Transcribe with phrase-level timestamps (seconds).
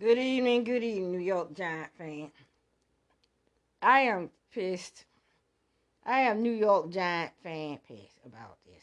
[0.00, 2.32] Good evening, good evening, New York Giant fan.
[3.80, 5.04] I am pissed.
[6.04, 8.82] I am New York Giant fan pissed about this.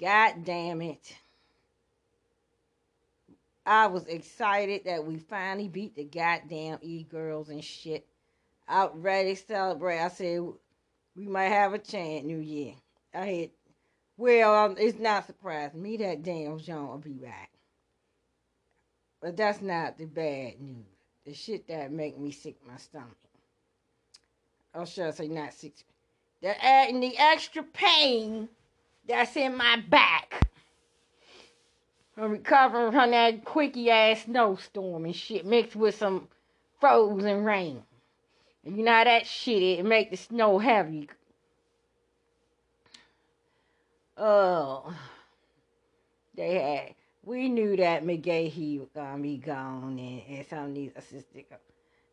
[0.00, 1.16] God damn it.
[3.66, 8.06] I was excited that we finally beat the goddamn E girls and shit.
[8.68, 9.98] Out ready celebrate.
[9.98, 10.42] I said
[11.16, 12.74] we might have a chance New Year.
[13.12, 13.50] I had,
[14.16, 17.50] well, um, it's not surprising me that Daniel Jones will be back.
[19.20, 20.84] But that's not the bad news.
[21.24, 23.16] The shit that make me sick my stomach.
[24.74, 25.74] Or should I say not sick?
[26.42, 28.48] The adding the extra pain
[29.08, 30.48] that's in my back.
[32.16, 36.28] I'm recovering from that quickie ass snowstorm and shit mixed with some
[36.80, 37.82] frozen rain.
[38.64, 41.08] And you know that shit it make the snow heavy.
[44.16, 44.94] Oh,
[46.34, 46.94] they had.
[47.26, 51.46] We knew that McGaughey was gonna be gone and, and some of these assistant.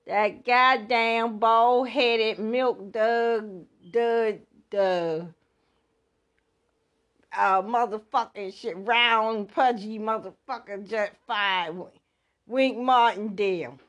[0.08, 4.40] That goddamn bald headed milk dug the
[4.72, 5.28] the
[7.32, 11.76] uh motherfucking shit round pudgy motherfucker just fired
[12.48, 13.80] Wink Martindale.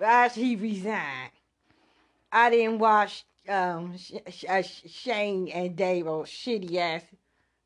[0.00, 1.32] After he resigned.
[2.32, 7.02] I didn't watch um, Sh- Sh- Shane and Dabo's shitty ass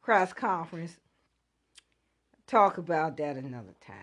[0.00, 0.96] cross conference.
[2.46, 3.96] Talk about that another time.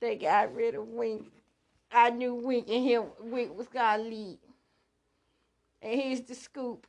[0.00, 1.30] They got rid of Wink.
[1.92, 4.38] I knew Wink and him Wink was gonna lead.
[5.82, 6.86] And here's the scoop.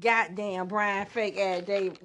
[0.00, 1.98] Goddamn Brian fake ass David.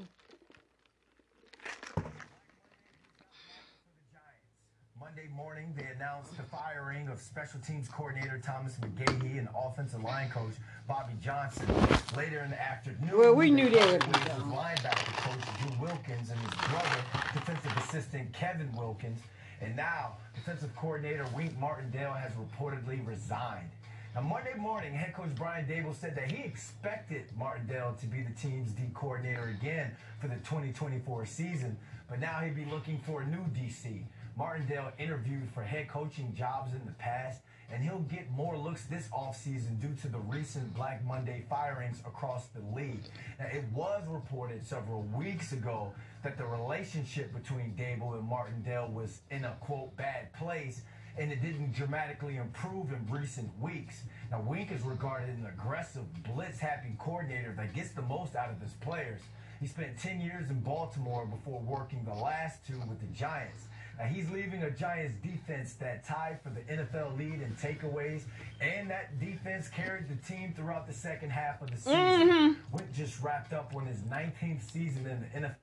[4.99, 10.30] Monday morning, they announced the firing of special teams coordinator Thomas McGaughey and offensive line
[10.30, 10.53] coach
[10.88, 11.67] Bobby Johnson.
[12.16, 16.30] Later in the afternoon, Well, we knew they would be with linebacker coach Drew Wilkins
[16.30, 16.97] and his brother,
[17.33, 19.19] defensive assistant Kevin Wilkins.
[19.59, 23.69] And now, defensive coordinator Wink Martindale has reportedly resigned.
[24.16, 28.34] Now, Monday morning, head coach Brian Daboll said that he expected Martindale to be the
[28.34, 29.91] team's D coordinator again
[30.22, 31.75] for the 2024 season,
[32.09, 34.03] but now he'd be looking for a new DC.
[34.35, 39.07] Martindale interviewed for head coaching jobs in the past, and he'll get more looks this
[39.09, 43.03] offseason due to the recent Black Monday firings across the league.
[43.39, 45.93] Now, it was reported several weeks ago
[46.23, 50.81] that the relationship between Daboll and Martindale was in a quote bad place,
[51.17, 54.01] and it didn't dramatically improve in recent weeks.
[54.31, 58.49] Now, Wink is regarded as an aggressive, blitz happy coordinator that gets the most out
[58.49, 59.22] of his players.
[59.59, 63.67] He spent 10 years in Baltimore before working the last two with the Giants.
[63.97, 68.23] Now, he's leaving a Giants defense that tied for the NFL lead in takeaways,
[68.59, 71.93] and that defense carried the team throughout the second half of the season.
[72.29, 72.75] Mm-hmm.
[72.75, 75.55] Wink just wrapped up on his 19th season in the NFL.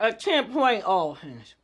[0.00, 1.54] A 10 point offense.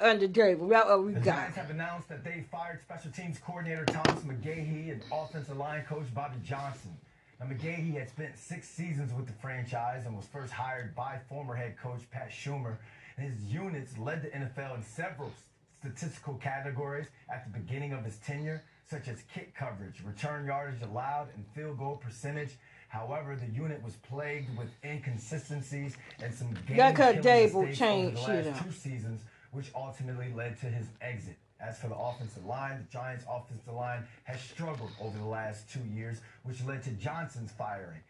[0.00, 0.28] Under.
[0.28, 1.36] That's what we The got.
[1.36, 6.06] Giants have announced that they fired special teams coordinator Thomas McGaughey and offensive line coach
[6.14, 6.96] Bobby Johnson.
[7.40, 11.54] Now, McGaughey had spent six seasons with the franchise and was first hired by former
[11.54, 12.76] head coach Pat Shurmur.
[13.18, 15.32] His units led the NFL in several
[15.80, 21.28] statistical categories at the beginning of his tenure, such as kick coverage, return yardage allowed,
[21.34, 22.56] and field goal percentage.
[22.88, 27.66] However, the unit was plagued with inconsistencies and some game-killing mistakes over
[28.10, 28.64] the last up.
[28.64, 31.36] two seasons, which ultimately led to his exit.
[31.60, 35.82] As for the offensive line, the Giants' offensive line has struggled over the last two
[35.92, 38.00] years, which led to Johnson's firing.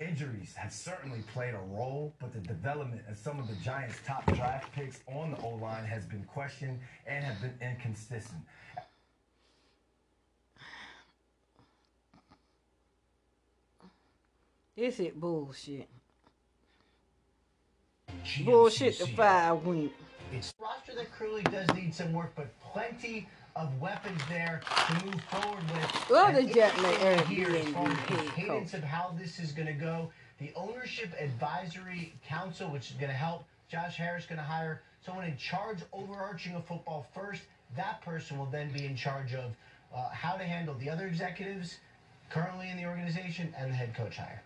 [0.00, 4.24] Injuries have certainly played a role, but the development of some of the Giants' top
[4.32, 8.40] draft picks on the O line has been questioned and have been inconsistent.
[14.76, 15.88] This is bullshit.
[18.44, 19.92] Bullshit the fire Wink.
[20.32, 25.20] It's roster that clearly does need some work, but plenty of weapons there to move
[25.24, 26.08] forward with.
[26.08, 28.84] Well, the Jet may interesting to earn hear as far as the the cadence of
[28.84, 30.10] how this is going to go.
[30.38, 35.24] The ownership advisory council, which is going to help Josh Harris, going to hire someone
[35.24, 37.42] in charge, overarching of football first.
[37.76, 39.50] That person will then be in charge of
[39.94, 41.78] uh, how to handle the other executives
[42.30, 44.40] currently in the organization and the head coach hire.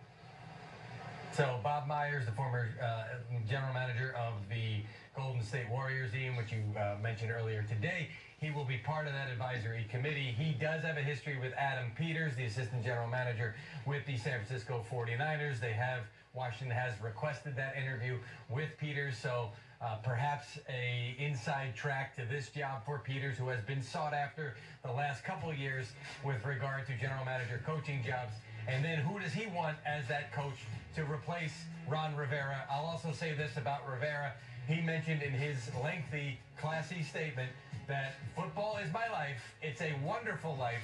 [1.31, 3.03] So Bob Myers, the former uh,
[3.49, 4.83] general manager of the
[5.15, 8.09] Golden State Warriors team, which you uh, mentioned earlier today,
[8.43, 10.35] he will be part of that advisory committee.
[10.37, 13.55] He does have a history with Adam Peters, the assistant general manager
[13.85, 15.61] with the San Francisco 49ers.
[15.61, 16.01] They have
[16.33, 18.17] Washington has requested that interview
[18.49, 19.49] with Peters, so
[19.81, 24.55] uh, perhaps a inside track to this job for Peters, who has been sought after
[24.83, 25.93] the last couple years
[26.25, 28.33] with regard to general manager coaching jobs
[28.67, 31.53] And then who does he want as that coach to replace
[31.87, 32.65] Ron Rivera?
[32.69, 34.33] I'll also say this about Rivera.
[34.67, 37.49] He mentioned in his lengthy, classy statement
[37.87, 39.41] that football is my life.
[39.61, 40.81] It's a wonderful life.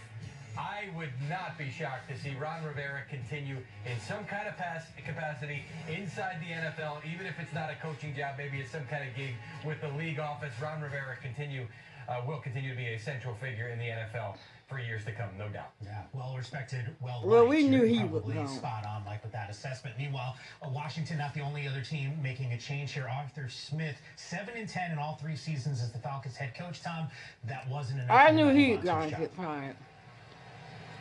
[0.57, 4.83] I would not be shocked to see Ron Rivera continue in some kind of pass
[5.05, 9.07] capacity inside the NFL, even if it's not a coaching job, maybe it's some kind
[9.07, 9.35] of gig
[9.65, 10.51] with the league office.
[10.61, 11.65] Ron Rivera continue
[12.09, 14.35] uh, will continue to be a central figure in the NFL
[14.69, 15.71] for years to come, no doubt.
[15.83, 17.21] Yeah, well respected, well.
[17.25, 18.45] Well, we knew he would probably go.
[18.45, 19.97] spot on, Mike, with that assessment.
[19.97, 23.09] Meanwhile, uh, Washington not the only other team making a change here.
[23.11, 26.81] Arthur Smith, seven and ten in all three seasons as the Falcons head coach.
[26.83, 27.07] Tom,
[27.45, 28.11] that wasn't enough.
[28.11, 29.75] I knew he was Watson's gonna get fired.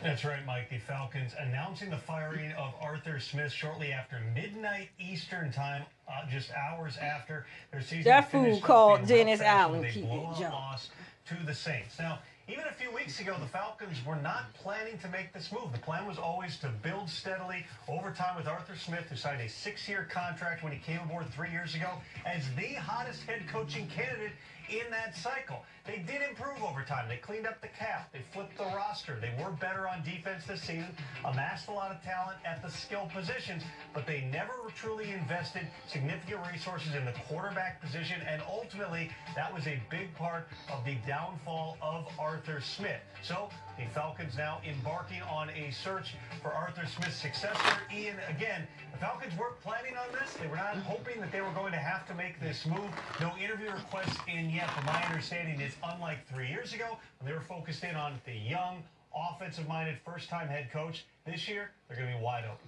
[0.01, 0.69] That's right, Mike.
[0.69, 6.51] The Falcons announcing the firing of Arthur Smith shortly after midnight Eastern time, uh, just
[6.53, 8.05] hours after their season.
[8.05, 10.53] That fool called Dennis rough fashion Allen a keep it jump.
[10.53, 10.89] loss
[11.27, 11.99] to the Saints.
[11.99, 12.19] Now,
[12.49, 15.71] even a few weeks ago, the Falcons were not planning to make this move.
[15.71, 19.47] The plan was always to build steadily over time with Arthur Smith, who signed a
[19.47, 21.91] six-year contract when he came aboard three years ago
[22.25, 24.31] as the hottest head coaching candidate
[24.67, 25.63] in that cycle.
[25.89, 27.09] They did improve over time.
[27.09, 28.13] They cleaned up the cap.
[28.13, 29.17] They flipped the roster.
[29.19, 30.95] They were better on defense this season,
[31.25, 36.41] amassed a lot of talent at the skill positions, but they never truly invested significant
[36.51, 41.75] resources in the quarterback position, and ultimately, that was a big part of the downfall
[41.81, 43.01] of Arthur Smith.
[43.23, 43.49] So,
[43.79, 46.13] the Falcons now embarking on a search
[46.43, 47.77] for Arthur Smith's successor.
[47.91, 50.33] Ian, again, the Falcons weren't planning on this.
[50.33, 52.89] They were not hoping that they were going to have to make this move.
[53.19, 57.33] No interview requests in yet, but my understanding is unlike three years ago, when they
[57.33, 58.83] were focused in on the young,
[59.15, 61.05] offensive-minded first-time head coach.
[61.25, 62.67] This year, they're going to be wide open.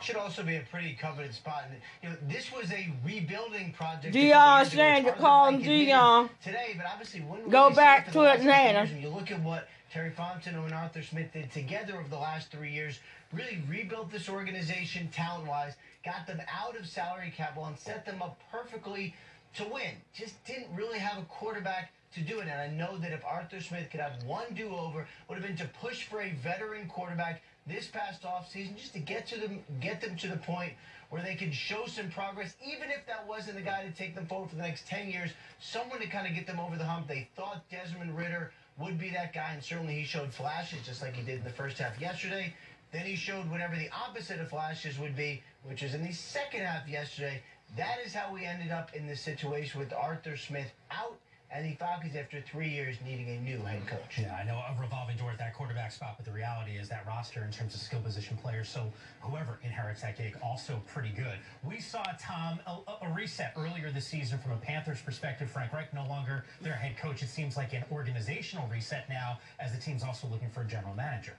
[0.00, 1.64] Should also be a pretty coveted spot.
[1.70, 4.14] And, you know, this was a rebuilding project.
[4.14, 4.72] Deion a couple years.
[4.72, 6.28] Sanders, It's hard call him admit it Deion.
[6.42, 8.88] Today, but obviously wouldn't Go really back to last Atlanta.
[9.00, 12.72] you look at what Terry Fontenot and Arthur Smith did together over the last three
[12.72, 12.98] years.
[13.32, 15.74] Really rebuilt this organization talent-wise,
[16.04, 19.14] got them out of salary cap and set them up perfectly
[19.54, 19.94] to win.
[20.14, 22.48] Just didn't really have a quarterback to do it.
[22.48, 25.70] And I know that if Arthur Smith could have one do-over, would have been to
[25.80, 30.16] push for a veteran quarterback this past offseason just to get to them, get them
[30.16, 30.72] to the point
[31.10, 34.26] where they could show some progress, even if that wasn't the guy to take them
[34.26, 37.06] forward for the next 10 years, someone to kind of get them over the hump.
[37.06, 41.14] They thought Desmond Ridder would be that guy, and certainly he showed flashes just like
[41.14, 42.54] he did in the first half yesterday.
[42.92, 46.60] Then he showed whatever the opposite of flashes would be, which is in the second
[46.60, 47.42] half yesterday.
[47.76, 51.18] That is how we ended up in this situation with Arthur Smith out
[51.50, 54.18] and the Falcons after three years needing a new head coach.
[54.18, 57.06] Yeah, I know a revolving door at that quarterback spot, but the reality is that
[57.06, 61.38] roster in terms of skill position players, so whoever inherits that gig, also pretty good.
[61.62, 65.50] We saw, Tom, a, a reset earlier this season from a Panthers perspective.
[65.50, 67.22] Frank Reich no longer their head coach.
[67.22, 70.94] It seems like an organizational reset now as the team's also looking for a general
[70.94, 71.36] manager.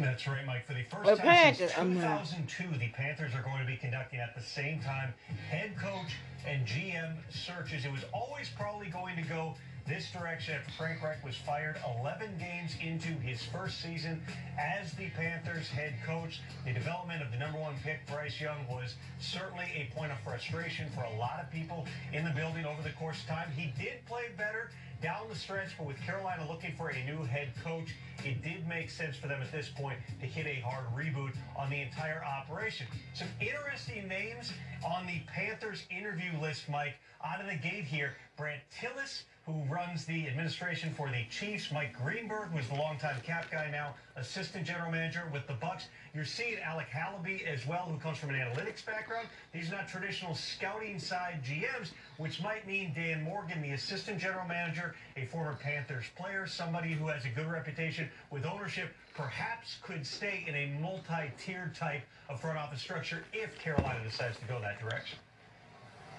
[0.00, 0.66] That's right, Mike.
[0.66, 3.76] For the first Well, time since Panthers, I'm 2002, the Panthers are going to be
[3.76, 5.14] conducting at the same time
[5.50, 6.14] head coach
[6.46, 7.84] and GM searches.
[7.84, 9.54] It was always probably going to go
[9.86, 14.22] this direction after Frank Reich was fired 11 games into his first season
[14.58, 16.40] as the Panthers head coach.
[16.64, 20.88] The development of the number one pick, Bryce Young, was certainly a point of frustration
[20.94, 23.50] for a lot of people in the building over the course of time.
[23.54, 24.70] He did play better
[25.04, 28.88] down the stretch, but with Carolina looking for a new head coach, it did make
[28.88, 32.86] sense for them at this point to hit a hard reboot on the entire operation.
[33.12, 36.94] Some interesting names on the Panthers interview list, Mike.
[37.22, 41.70] Out of the gate here, Brandt Tilis, who runs the administration for the Chiefs.
[41.70, 45.88] Mike Greenberg was the longtime cap guy, now assistant general manager with the Bucks.
[46.14, 49.28] You're seeing Alec Halaby as well, who comes from an analytics background.
[49.52, 54.48] These are not traditional scouting side GMs, which might mean Dan Morgan, the assistant general
[54.48, 60.06] manager, a former Panthers player, somebody who has a good reputation with ownership, perhaps could
[60.06, 64.80] stay in a multi-tiered type of front office structure if Carolina decides to go that
[64.80, 65.18] direction.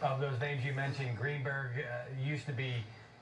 [0.01, 2.75] Of those names you mentioned, Greenberg uh, used to be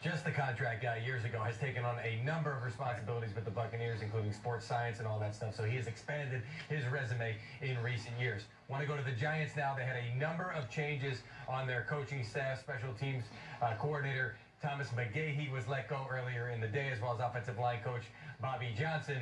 [0.03, 3.51] just the contract guy years ago, has taken on a number of responsibilities with the
[3.51, 5.55] Buccaneers, including sports science and all that stuff.
[5.55, 8.43] So he has expanded his resume in recent years.
[8.67, 9.75] Want to go to the Giants now?
[9.77, 13.23] They had a number of changes on their coaching staff, special teams
[13.61, 17.59] uh, coordinator Thomas McGaughey was let go earlier in the day, as well as offensive
[17.59, 18.03] line coach
[18.41, 19.17] Bobby Johnson.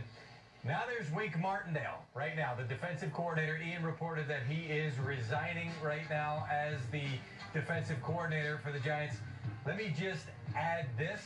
[0.63, 2.05] Now there's Wink Martindale.
[2.13, 7.01] Right now, the defensive coordinator, Ian reported that he is resigning right now as the
[7.55, 9.17] defensive coordinator for the Giants.
[9.65, 11.21] Let me just add this.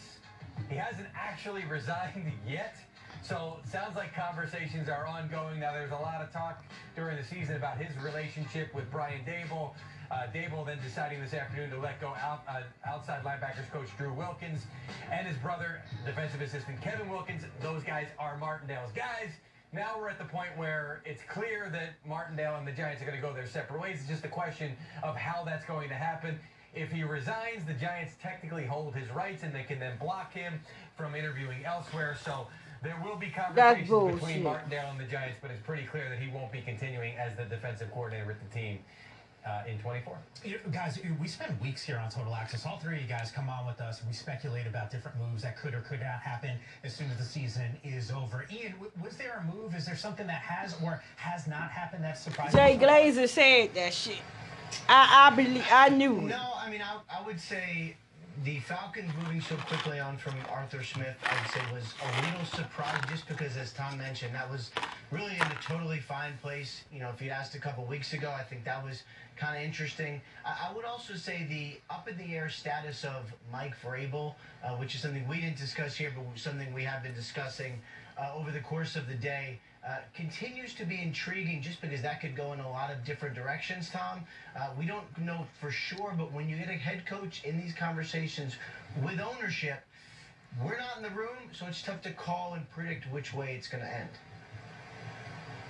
[0.70, 2.76] He hasn't actually resigned yet.
[3.22, 5.60] So sounds like conversations are ongoing.
[5.60, 6.64] Now there's a lot of talk
[6.96, 9.72] during the season about his relationship with Brian Daboll.
[10.12, 14.14] Uh, Daboll then deciding this afternoon to let go out, uh, outside linebackers coach Drew
[14.14, 14.68] Wilkins
[15.12, 17.42] and his brother, defensive assistant Kevin Wilkins.
[17.62, 19.32] Those guys are Martindale's guys.
[19.74, 23.18] Now we're at the point where it's clear that Martindale and the Giants are going
[23.18, 23.98] to go their separate ways.
[24.00, 26.40] It's just a question of how that's going to happen.
[26.76, 30.60] If he resigns, the Giants technically hold his rights and they can then block him
[30.98, 32.18] from interviewing elsewhere.
[32.24, 32.48] So
[32.84, 34.44] there will be conversations between bullshit.
[34.44, 37.46] Martindale and the Giants, but it's pretty clear that he won't be continuing as the
[37.46, 38.80] defensive coordinator with the team
[39.46, 40.18] uh, in 24.
[40.44, 42.66] You know, guys, we spend weeks here on Total Access.
[42.66, 44.02] All three of you guys come on with us.
[44.06, 47.24] We speculate about different moves that could or could not happen as soon as the
[47.24, 48.46] season is over.
[48.52, 49.76] Ian, w- was there a move?
[49.76, 52.80] Is there something that has or has not happened that surprised Jay you?
[52.80, 54.18] Glazer said that shit.
[54.90, 56.22] I I believe I knew.
[56.22, 57.96] No, I mean, I, I would say
[58.44, 62.46] the Falcons moving so quickly on from Arthur Smith, I would say was a little
[62.46, 64.72] surprised just because, as Tom mentioned, that was
[65.12, 66.84] really in a totally fine place.
[66.92, 69.04] You know, if you'd asked a couple weeks ago, I think that was
[69.38, 70.22] kind of interesting.
[70.46, 74.76] I, I would also say the up in the air status of Mike Vrabel, uh,
[74.76, 77.80] which is something we didn't discuss here, but something we have been discussing
[78.18, 79.60] uh, over the course of the day.
[79.88, 83.36] Uh, continues to be intriguing just because that could go in a lot of different
[83.36, 84.22] directions, Tom.
[84.58, 87.72] Uh, we don't know for sure, but when you get a head coach in these
[87.72, 88.56] conversations
[89.04, 89.84] with ownership,
[90.64, 93.68] we're not in the room, so it's tough to call and predict which way it's
[93.68, 94.10] going to end.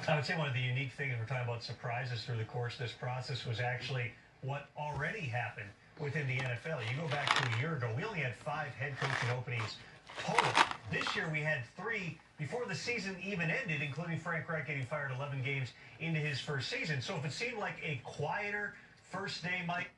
[0.08, 2.76] I would say one of the unique things we're talking about surprises through the course
[2.76, 5.70] of this process was actually what already happened
[6.00, 6.80] within the NFL.
[6.90, 9.76] You go back to a year ago, we only had five head coaching openings
[10.24, 10.52] total.
[10.92, 15.12] This year we had three before the season even ended, including Frank Reich getting fired
[15.16, 15.70] 11 games
[16.00, 17.02] into his first season.
[17.02, 18.76] So if it seemed like a quieter
[19.12, 19.90] first day, Mike,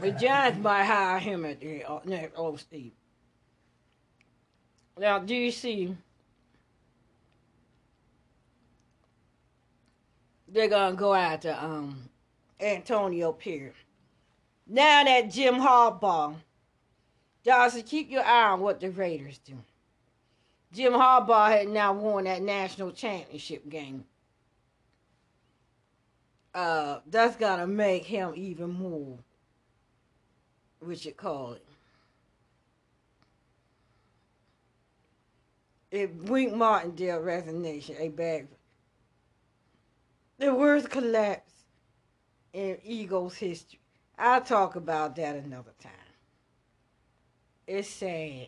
[0.00, 2.92] The Giants might hire him at the uh, next old Steve.
[4.98, 5.94] Now, do you see?
[10.48, 12.08] They're gonna go after um
[12.58, 13.74] Antonio Pierce.
[14.66, 16.36] Now that Jim Harbaugh,
[17.44, 19.54] Dawson, keep your eye on what the Raiders do.
[20.72, 24.04] Jim Harbaugh had now won that national championship game.
[26.54, 29.18] Uh, that's gonna make him even more.
[30.80, 31.64] What you call it?
[35.90, 38.48] If Wink Martindale resignation, a bag.
[40.38, 41.52] The worst collapse
[42.52, 43.80] in Eagles history.
[44.18, 45.97] I'll talk about that another time.
[47.68, 48.46] It's sad.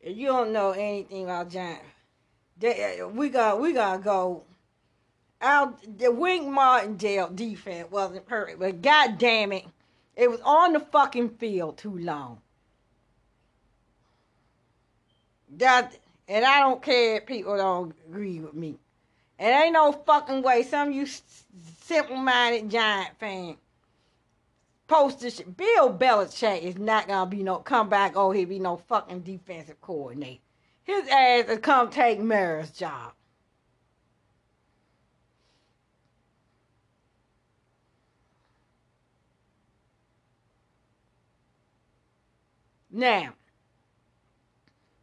[0.00, 1.84] If you don't know anything about Giants,
[2.58, 4.42] they, uh, we got we gotta go.
[5.40, 9.64] Our the Wink Martindale defense wasn't perfect, but god damn it,
[10.16, 12.40] it was on the fucking field too long.
[15.58, 18.78] That and I don't care if people don't agree with me.
[19.38, 21.06] And ain't no fucking way some of you
[21.86, 23.56] simple-minded Giant fan
[24.92, 25.56] post this shit.
[25.56, 28.12] Bill Belichick is not gonna be no comeback.
[28.14, 30.42] Oh, he be no fucking defensive coordinator.
[30.84, 33.12] His ass will come take Mara's job.
[42.90, 43.32] Now,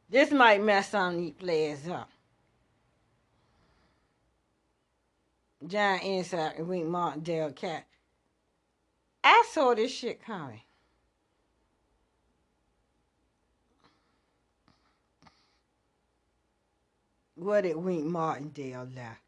[0.09, 2.11] this might mess some of these players up.
[5.65, 7.88] John Inside and Wink Martindale Cat.
[9.23, 10.61] I saw this shit coming.
[17.35, 19.21] What did Wink Martindale left?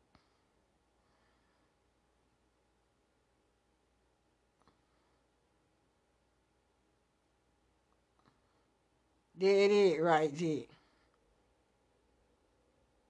[9.42, 10.64] There it is, right there.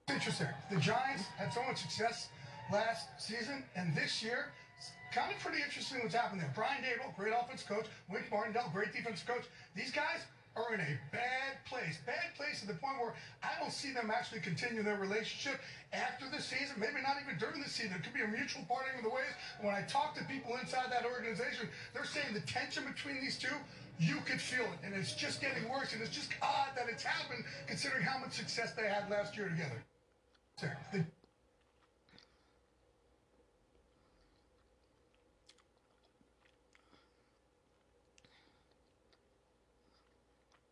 [0.08, 0.46] Interesting.
[0.70, 2.28] The Giants had so much success
[2.72, 4.61] last season, and this year, it's
[5.12, 6.52] kind of pretty interesting what's happened there.
[6.54, 7.86] Brian Daboll, great offense coach.
[8.10, 9.44] Wink Martindale, great defense coach.
[9.76, 10.24] These guys
[10.56, 11.98] are in a bad place.
[12.04, 15.60] Bad place to the point where I don't see them actually continue their relationship
[15.92, 17.96] after the season, maybe not even during the season.
[17.96, 19.32] It could be a mutual parting of the ways.
[19.60, 23.56] When I talk to people inside that organization, they're saying the tension between these two,
[23.98, 24.80] you could feel it.
[24.84, 25.92] And it's just getting worse.
[25.92, 29.48] And it's just odd that it's happened considering how much success they had last year
[29.48, 29.80] together.
[30.92, 31.04] The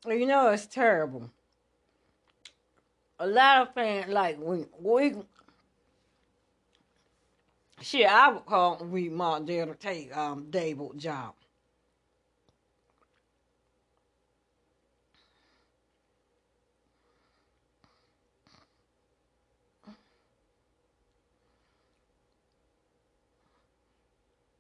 [0.07, 1.31] You know it's terrible.
[3.19, 5.15] A lot of fans like we we
[7.83, 8.07] shit.
[8.07, 11.35] I would call we Mark to take um David job.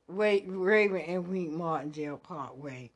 [0.06, 2.90] Wait, Raven and Wheat part Parkway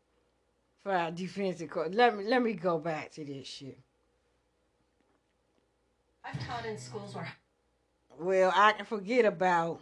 [0.84, 1.92] for our defensive coach.
[1.92, 3.78] Let me let me go back to this shit.
[6.22, 7.32] I've taught in schools where
[8.20, 9.80] Well, I can forget about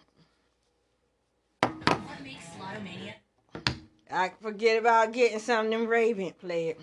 [1.61, 3.15] what makes Slotomania
[4.11, 6.77] I can forget about getting some of them Raven players.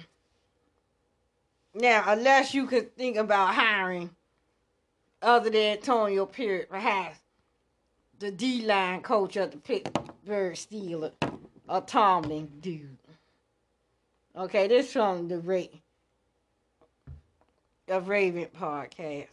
[1.73, 4.09] Now, unless you could think about hiring
[5.21, 7.19] other than Antonio Pierce, perhaps
[8.17, 11.13] the D line coach of the Pittsburgh Steelers,
[11.69, 12.98] a Tomlin dude.
[14.35, 15.73] Okay, this from the rate
[17.87, 19.27] of Raven podcast.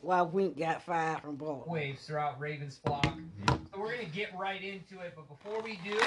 [0.00, 1.74] Why Wink got fired from Baltimore.
[1.74, 3.04] waves throughout Ravens flock.
[3.48, 5.98] So we're gonna get right into it, but before we do,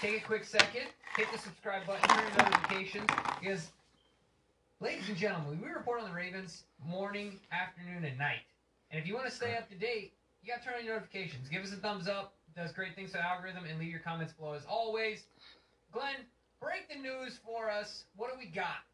[0.00, 0.86] take a quick second,
[1.16, 3.06] hit the subscribe button, turn on notifications,
[3.40, 3.70] because,
[4.80, 8.42] ladies and gentlemen, we report on the Ravens morning, afternoon, and night.
[8.90, 10.12] And if you want to stay up to date,
[10.42, 11.48] you gotta turn on your notifications.
[11.48, 12.34] Give us a thumbs up.
[12.56, 15.22] Does great things for the algorithm, and leave your comments below as always.
[15.92, 16.16] Glenn,
[16.60, 18.04] break the news for us.
[18.16, 18.84] What do we got?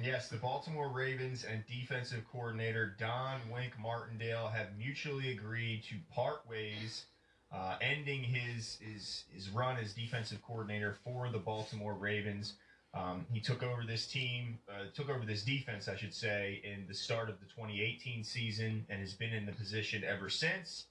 [0.00, 6.48] Yes, the Baltimore Ravens and defensive coordinator Don Wink Martindale have mutually agreed to part
[6.48, 7.06] ways,
[7.52, 12.54] uh, ending his, his his run as defensive coordinator for the Baltimore Ravens.
[12.94, 16.86] Um, he took over this team, uh, took over this defense, I should say, in
[16.86, 20.86] the start of the 2018 season, and has been in the position ever since.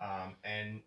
[0.00, 0.80] Um, and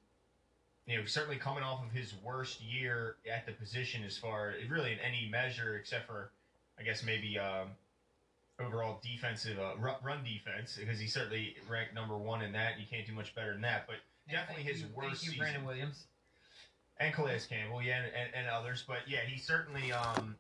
[0.91, 4.91] you know, certainly coming off of his worst year at the position, as far really
[4.91, 6.31] in any measure, except for
[6.77, 7.69] I guess maybe um,
[8.60, 12.79] overall defensive uh, run, defense because he certainly ranked number one in that.
[12.79, 13.98] You can't do much better than that, but
[14.29, 15.38] definitely his you, worst Thank you, season.
[15.39, 16.03] Brandon Williams.
[17.00, 18.83] and Calais Campbell, yeah, and, and, and others.
[18.86, 20.36] But yeah, he certainly um,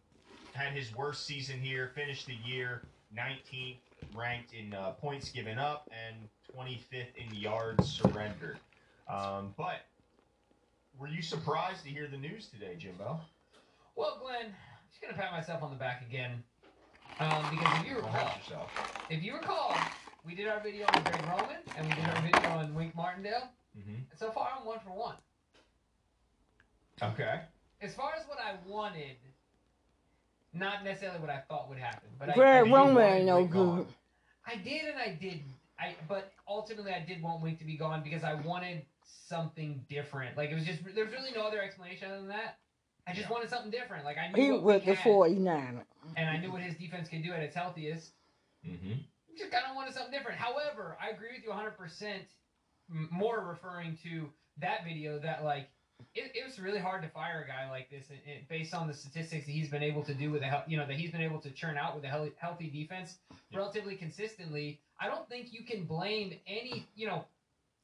[0.53, 1.91] had his worst season here.
[1.95, 2.81] Finished the year
[3.17, 3.77] 19th,
[4.13, 6.17] ranked in uh, points given up, and
[6.57, 8.57] 25th in yards surrendered.
[9.07, 9.85] Um, but
[11.01, 13.19] were you surprised to hear the news today, Jimbo?
[13.95, 16.43] Well, Glenn, I'm just gonna pat myself on the back again.
[17.19, 19.05] Um, because if you recall, yourself.
[19.09, 19.75] if you recall,
[20.23, 23.49] we did our video on Greg Roman and we did our video on Wink Martindale.
[23.77, 23.95] Mm-hmm.
[24.11, 25.15] And so far, I'm one for one.
[27.01, 27.41] Okay.
[27.81, 29.17] As far as what I wanted,
[30.53, 33.51] not necessarily what I thought would happen, but Greg I, you Roman ain't no Wink
[33.51, 33.75] gone.
[33.77, 33.87] good.
[34.45, 35.41] I did and I didn't.
[35.79, 38.83] I but ultimately I did want Wink to be gone because I wanted
[39.35, 40.35] something different.
[40.37, 42.57] Like it was just there's really no other explanation other than that.
[43.07, 43.33] I just Yeah.
[43.33, 44.05] wanted something different.
[44.05, 45.81] Like I knew He what was Wink the had, 49.
[46.17, 48.11] and I knew what his defense could do at its healthiest.
[48.67, 48.93] Mm-hmm.
[49.37, 50.37] just kind of wanted something different.
[50.37, 52.19] However, I agree with you 100%.
[53.09, 55.69] More referring to that video that like
[56.13, 58.87] it, it was really hard to fire a guy like this, and, and based on
[58.87, 61.11] the statistics that he's been able to do with a hel- you know that he's
[61.11, 63.17] been able to churn out with a healthy, healthy defense
[63.53, 64.79] relatively consistently.
[64.99, 67.23] I don't think you can blame any you know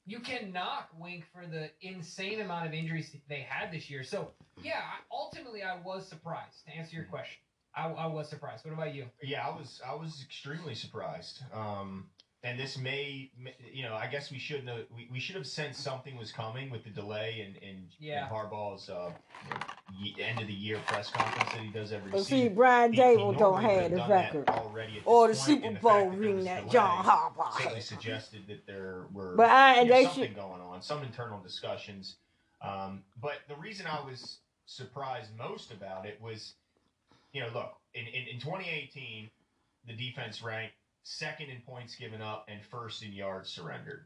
[0.07, 4.03] you can knock Wink for the insane amount of injuries they had this year.
[4.03, 4.31] So
[4.63, 6.65] yeah, ultimately I was surprised.
[6.65, 7.37] To answer your question,
[7.75, 8.63] I, I was surprised.
[8.65, 9.05] What about you?
[9.21, 11.43] Yeah, I was I was extremely surprised.
[11.53, 12.09] Um,
[12.43, 15.47] and this may, may- you know, I guess we should know we, we should have
[15.47, 18.23] sensed something was coming with the delay in in, Yeah.
[18.27, 19.11] in Harbaugh's uh,
[20.19, 22.47] end of the year press conference that he does every But see.
[22.49, 24.47] Brian He- he Daboll don't have the record.
[24.49, 27.51] already at Or the point, Super and the Bowl fact that ring that John Harbaugh
[27.53, 27.83] certainly had.
[27.83, 30.35] suggested that there were But I, you know, they something should.
[30.35, 32.17] going on, some internal discussions.
[32.61, 36.53] Um, but the reason I was surprised most about it was,
[37.33, 39.29] you know, look, in, in, in 2018,
[39.85, 40.73] the defense ranked
[41.07, 44.03] second in points given up and first in yards surrendered.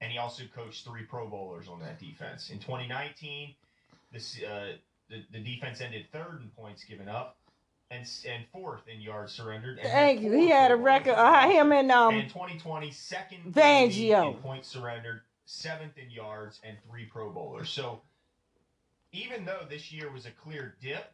[0.00, 2.50] And he also coached three Pro Bowlers on that defense.
[2.50, 3.54] In 2019,
[4.12, 4.72] this, uh,
[5.08, 7.36] the, the defense ended third in points given up
[7.92, 9.78] and, and fourth in yards surrendered.
[9.78, 10.32] And Thank you.
[10.32, 11.14] He had a record.
[11.14, 16.60] Uh, him and And um in 2020, second the in points surrendered, seventh in yards,
[16.64, 17.70] and three Pro Bowlers.
[17.70, 18.00] So
[19.12, 21.12] even though this year was a clear dip,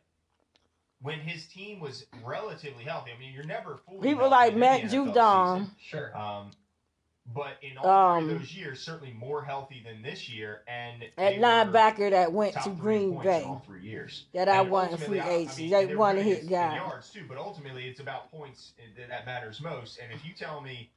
[1.03, 4.89] when his team was relatively healthy, I mean, you're never fully people like Matt any
[4.91, 5.67] NFL Judon.
[5.81, 6.17] Sure.
[6.17, 6.51] Um,
[7.35, 7.83] but in all
[8.21, 12.33] three Um, of those years, certainly more healthy than this year, and At linebacker that
[12.33, 13.43] went to Green Bay.
[13.43, 14.27] all three years.
[14.33, 15.63] That I And want in ultimately, free I- I agency.
[15.63, 16.77] mean, They were want to hit in guys.
[16.77, 19.99] yards too, but ultimately it's about points that, that matters most.
[19.99, 20.91] And if you tell me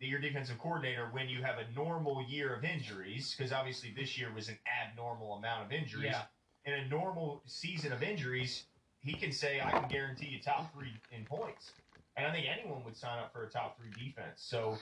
[0.00, 4.18] that your defensive coordinator, when you have a normal year of injuries, because obviously this
[4.18, 6.24] year was an abnormal amount of injuries, Yeah.
[6.64, 8.64] in a normal season of injuries,
[9.02, 11.72] he can say, "I can guarantee you top three in points,"
[12.16, 14.36] and I think anyone would sign up for a top three defense.
[14.36, 14.78] So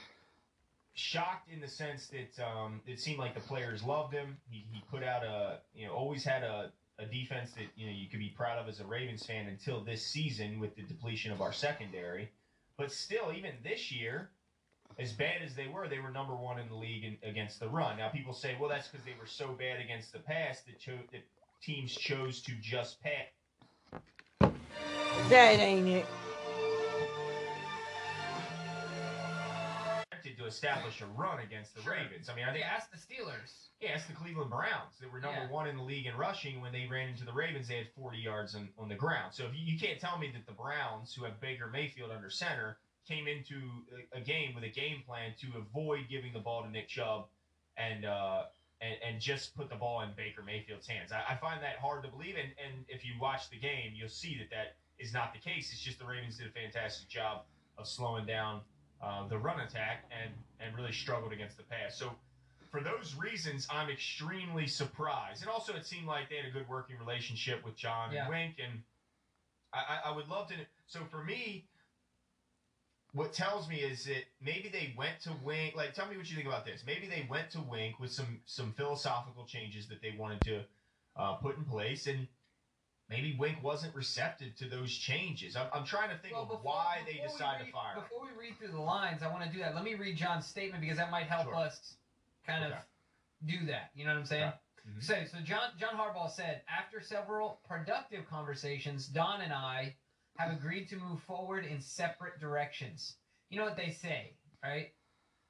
[0.94, 4.36] shocked in the sense that um, it seemed like the players loved him.
[4.50, 7.92] He, he put out a you know always had a, a defense that you know
[7.92, 11.32] you could be proud of as a Ravens fan until this season with the depletion
[11.32, 12.30] of our secondary.
[12.76, 14.30] But still, even this year,
[14.98, 17.68] as bad as they were, they were number one in the league in, against the
[17.68, 17.98] run.
[17.98, 20.98] Now people say, well, that's because they were so bad against the pass that, cho-
[21.12, 21.22] that
[21.62, 23.26] teams chose to just pass.
[25.30, 26.06] That ain't it.
[30.38, 31.92] To establish a run against the Sure.
[31.92, 32.30] Ravens.
[32.30, 33.68] I mean, I think Yeah, ask the Steelers.
[33.80, 34.98] Yeah, it's the Cleveland Browns.
[34.98, 35.48] They were number Yeah.
[35.48, 36.60] one in the league in rushing.
[36.62, 39.34] When they ran into the Ravens, they had 40 yards on, on the ground.
[39.34, 42.30] So if you, you can't tell me that the Browns, who have Baker Mayfield under
[42.30, 46.62] center, came into a, a game with a game plan to avoid giving the ball
[46.62, 47.28] to Nick Chubb
[47.76, 48.46] and uh,
[48.80, 51.12] and, and just put the ball in Baker Mayfield's hands.
[51.12, 52.36] I, I find that hard to believe.
[52.36, 55.72] And, and if you watch the game, you'll see that that is not the case.
[55.72, 57.42] It's just the Ravens did a fantastic job
[57.78, 58.60] of slowing down
[59.02, 61.96] uh, the run attack and, and really struggled against the pass.
[61.96, 62.12] So
[62.70, 65.42] for those reasons, I'm extremely surprised.
[65.42, 68.22] And also, it seemed like they had a good working relationship with John Yeah.
[68.26, 68.82] and Wink, and
[69.72, 70.54] I, I, I would love to.
[70.86, 71.66] So for me,
[73.12, 75.74] what tells me is that maybe they went to Wink.
[75.74, 76.84] Like, tell me what you think about this.
[76.86, 80.62] Maybe they went to Wink with some some philosophical changes that they wanted to
[81.16, 82.28] uh, put in place, and
[83.10, 85.56] maybe Wink wasn't receptive to those changes.
[85.56, 87.96] I'm, I'm trying to think Well, of why they decided to fire.
[87.96, 89.74] Before we read through the lines, I want to do that.
[89.74, 91.56] Let me read John's statement because that might help Sure.
[91.56, 91.96] us
[92.46, 92.72] kind of
[93.46, 93.90] do that.
[93.94, 94.44] You know what I'm saying?
[94.44, 94.56] Okay.
[94.96, 95.02] Mhm.
[95.02, 99.94] So, so John John Harbaugh said after several productive conversations, Don and I
[100.38, 103.16] have agreed to move forward in separate directions.
[103.50, 104.94] You know what they say, right?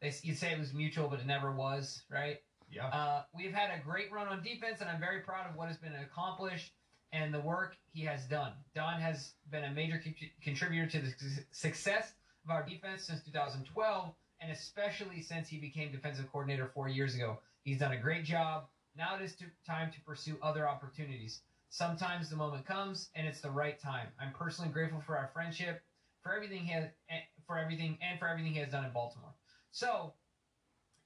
[0.00, 2.42] They you say it was mutual, but it never was, right?
[2.70, 2.86] Yeah.
[2.88, 5.76] Uh, we've had a great run on defense, and I'm very proud of what has
[5.76, 6.72] been accomplished
[7.12, 8.52] and the work he has done.
[8.74, 11.12] Don has been a major con- contributor to the
[11.50, 12.12] success
[12.44, 17.38] of our defense since 2012, and especially since he became defensive coordinator four years ago.
[17.64, 18.64] He's done a great job.
[18.96, 21.40] Now it is to, time to pursue other opportunities.
[21.68, 24.08] Sometimes the moment comes, and it's the right time.
[24.20, 25.82] I'm personally grateful for our friendship,
[26.22, 29.32] for everything he has, eh, for everything, and for everything he has done in Baltimore.
[29.70, 30.12] So,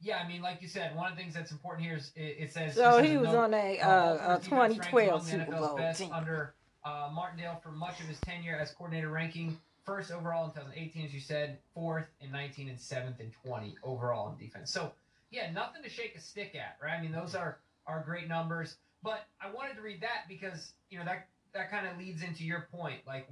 [0.04, 2.36] yeah, I mean, like you said, one of the things that's important here is it,
[2.38, 2.74] it says.
[2.74, 6.12] So he was note, on a uh, a 2012 among Super Bowl best team.
[6.12, 6.52] under
[6.84, 11.14] uh, Martindale for much of his tenure as coordinator, ranking first overall in 2018, as
[11.14, 14.70] you said, fourth in 19, and seventh in 20 overall in defense.
[14.70, 14.92] So,
[15.30, 16.98] yeah, nothing to shake a stick at, right?
[16.98, 18.76] I mean, those are are great numbers.
[19.02, 22.44] But I wanted to read that because you know that that kind of leads into
[22.44, 23.26] your point, like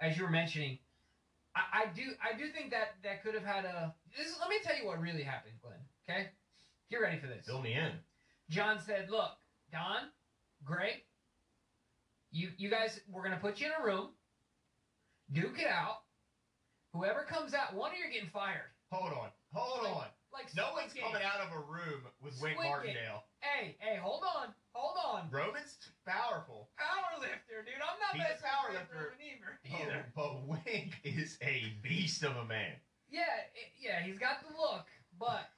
[0.00, 0.78] as you were mentioning.
[1.54, 3.94] I, I do I do think that that could have had a.
[4.16, 5.78] This, let me tell you what really happened, Glenn.
[6.08, 6.28] Okay,
[6.88, 7.44] you ready for this?
[7.46, 7.92] Fill me in.
[8.48, 9.30] John said, "Look,
[9.72, 10.08] Don,
[10.64, 11.04] Greg,
[12.30, 14.08] you you guys, we're gonna put you in a room,
[15.32, 16.02] duke it out.
[16.94, 18.70] Whoever comes out, one of you are getting fired.
[18.90, 19.30] Hold on.
[19.52, 20.08] Hold Like- on.
[20.30, 21.02] Like No one's Game.
[21.04, 22.70] coming out of a room with Wink Squid Game.
[22.70, 23.24] Martindale.
[23.40, 25.28] Hey, hey, hold on, hold on.
[25.30, 26.70] Roman's powerful.
[26.76, 27.74] Power lifter, dude.
[27.74, 28.94] I'm not He's messing power with lifter.
[28.94, 29.60] Roman either.
[29.64, 30.06] either.
[30.16, 32.76] Oh, but Wink is a beast of a man.
[33.08, 33.22] Yeah,
[33.54, 34.86] it- yeah, he's got the look,
[35.18, 35.50] but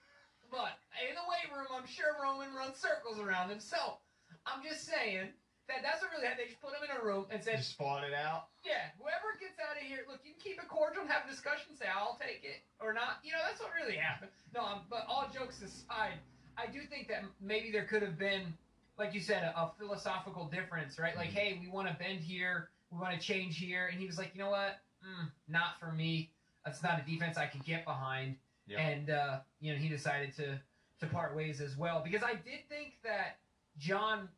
[0.50, 3.60] but in the weight room, I'm sure Roman runs circles around him.
[3.62, 3.98] So
[4.44, 5.30] I'm just saying
[5.70, 6.44] that that's what really happened.
[6.44, 8.50] They just put him in a room and said, Just spawn it out.
[8.66, 11.30] Yeah, whoever gets out of here, look, you can keep it cordial and have a
[11.30, 13.22] discussion, say, I'll take it or not.
[13.22, 14.34] You know, that's what really happened.
[14.52, 16.18] No, um, but all jokes aside,
[16.58, 18.52] I do think that maybe there could have been,
[18.98, 21.16] like you said, a, a philosophical difference, right?
[21.16, 23.86] Like, hey, we want to bend here, we want to change here.
[23.86, 24.82] And he was like, you know what?
[25.06, 26.30] Mm, not for me.
[26.64, 28.36] That's not a defense I can get behind.
[28.70, 28.80] Yeah.
[28.80, 30.61] And, uh, you know, he decided to,
[31.00, 32.00] to part ways as well.
[32.04, 33.38] Because I did think that
[33.78, 34.28] John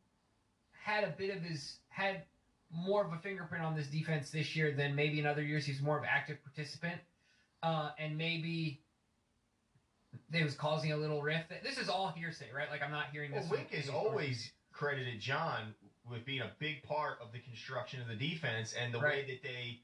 [0.71, 2.23] had a bit of his, had
[2.71, 5.65] more of a fingerprint on this defense this year than maybe in other years.
[5.65, 6.99] He's more of an active participant,
[7.61, 8.81] uh, and maybe
[10.31, 11.51] it was causing a little rift.
[11.63, 12.69] This is all hearsay, right?
[12.69, 13.51] Like I'm not hearing Well, this.
[13.51, 15.75] Wink from has always credited John
[16.09, 19.41] with being a big part of the construction of the defense and the way that
[19.43, 19.79] they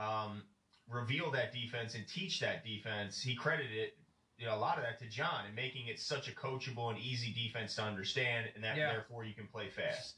[0.00, 0.42] um,
[0.88, 3.20] reveal that defense and teach that defense.
[3.20, 3.96] He credited it,
[4.38, 6.98] you know, a lot of that to John and making it such a coachable and
[6.98, 8.92] easy defense to understand, and that Yeah.
[8.92, 10.16] therefore you can play fast.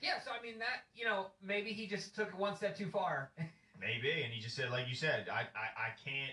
[0.00, 2.88] Yeah, so I mean that you know maybe he just took it one step too
[2.88, 3.30] far.
[3.80, 6.32] Maybe, and he just said, like you said, I, I, I can't.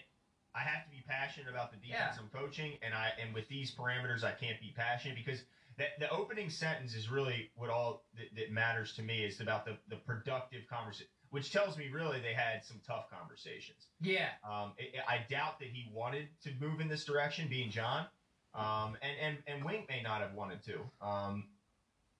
[0.53, 2.21] I have to be passionate about the defense Yeah.
[2.21, 5.43] I'm coaching, and I and with these parameters, I can't be passionate because
[5.77, 9.65] that the opening sentence is really what all that, that matters to me is about
[9.65, 13.87] the the productive conversation, which tells me really they had some tough conversations.
[14.01, 14.73] yeah, Um,
[15.07, 18.05] I I doubt that he wanted to move in this direction, being John,
[18.53, 20.79] um, and and and Wink may not have wanted to.
[21.05, 21.47] Um,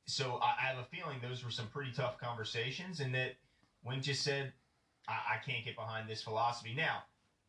[0.05, 3.35] so I, I have a feeling those were some pretty tough conversations, and that
[3.83, 4.53] Wink just said,
[5.07, 6.73] I, I can't get behind this philosophy.
[6.75, 7.03] Now,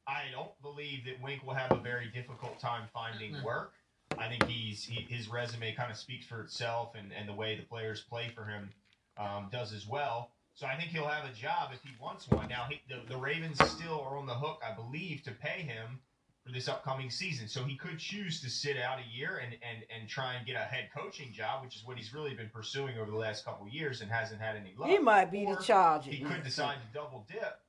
[0.07, 3.72] I don't believe that Wink will have a very difficult time finding work.
[4.18, 7.57] I think he's he, his resume kind of speaks for itself, and, and the way
[7.57, 8.70] the players play for him
[9.16, 10.33] um, does as well.
[10.54, 12.48] So I think he'll have a job if he wants one.
[12.48, 15.98] Now he, the, the Ravens still are on the hook, I believe, to pay him
[16.44, 17.48] for this upcoming season.
[17.48, 20.56] So he could choose to sit out a year and, and, and try and get
[20.56, 23.66] a head coaching job, which is what he's really been pursuing over the last couple
[23.66, 24.90] of years and hasn't had any luck.
[24.90, 26.12] He might be Or the Chargers.
[26.12, 27.60] He could decide to double dip,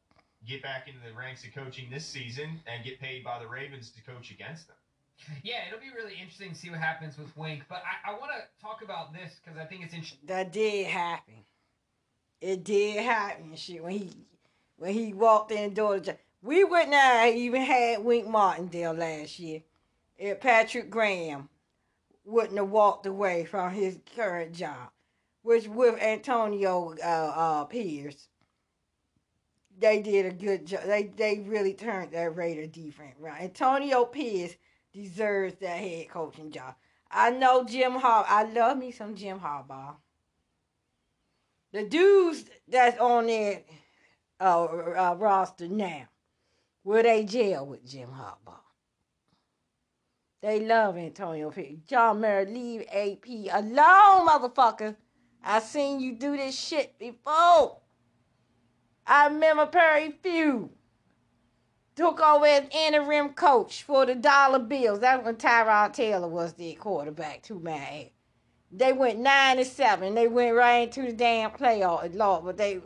[0.47, 3.91] get back into the ranks of coaching this season, and get paid by the Ravens
[3.91, 4.77] to coach against them.
[5.43, 7.63] Yeah, it'll be really interesting to see what happens with Wink.
[7.69, 10.19] But I, I want to talk about this because I think it's interesting.
[10.25, 11.35] That did happen.
[12.43, 13.55] It did happen.
[13.55, 14.09] Shit, when he
[14.75, 16.01] when he walked in door,
[16.41, 19.61] we wouldn't have even had Wink Martindale last year
[20.17, 21.47] if Patrick Graham
[22.25, 24.89] wouldn't have walked away from his current job,
[25.41, 28.27] which with Antonio uh, uh, Pierce,
[29.79, 30.81] they did a good job.
[30.83, 33.39] They they really turned that Raider defense around.
[33.39, 34.57] Antonio Pierce
[34.91, 36.75] deserves that head coaching job.
[37.09, 38.25] I know Jim Har.
[38.27, 39.95] I love me some Jim Harbaugh.
[41.73, 43.63] The dudes that's on their
[44.39, 46.03] uh, uh, roster now,
[46.83, 48.59] will they jail with Jim Harbaugh?
[50.43, 51.79] They love Antonio Pierce.
[51.87, 54.95] John Murray, leave AP alone, motherfucker.
[55.43, 57.77] I seen you do this shit before.
[59.07, 60.69] I remember Perry Fewell
[61.95, 64.99] took over as interim coach for the Dollar Bills.
[64.99, 68.05] That's when Tyrod Taylor was the quarterback, to my ass.
[68.75, 70.15] They went nine and seven.
[70.15, 72.43] They went right into the damn playoff, Lord.
[72.43, 72.81] But they,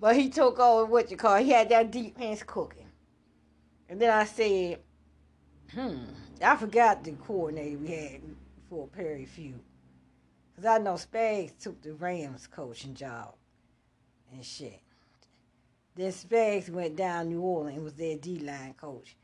[0.00, 1.36] but he took over what you call.
[1.36, 2.88] He had that defense cooking.
[3.88, 4.80] And then I said,
[5.72, 5.98] hmm,
[6.42, 8.20] I forgot the coordinator we had
[8.68, 9.60] for Perry Fewell.
[10.56, 13.34] Cause I know Spags took the Rams coaching job
[14.32, 14.80] and shit.
[15.96, 19.16] Then Spags went down New Orleans and was their D line coach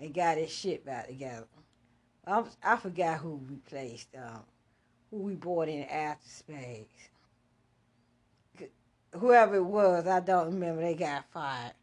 [0.00, 1.46] and got his shit back together.
[2.26, 4.42] I, I forgot who replaced um,
[5.14, 6.86] who we brought in after Spags.
[9.12, 10.82] Whoever it was, I don't remember.
[10.82, 11.74] They got fired,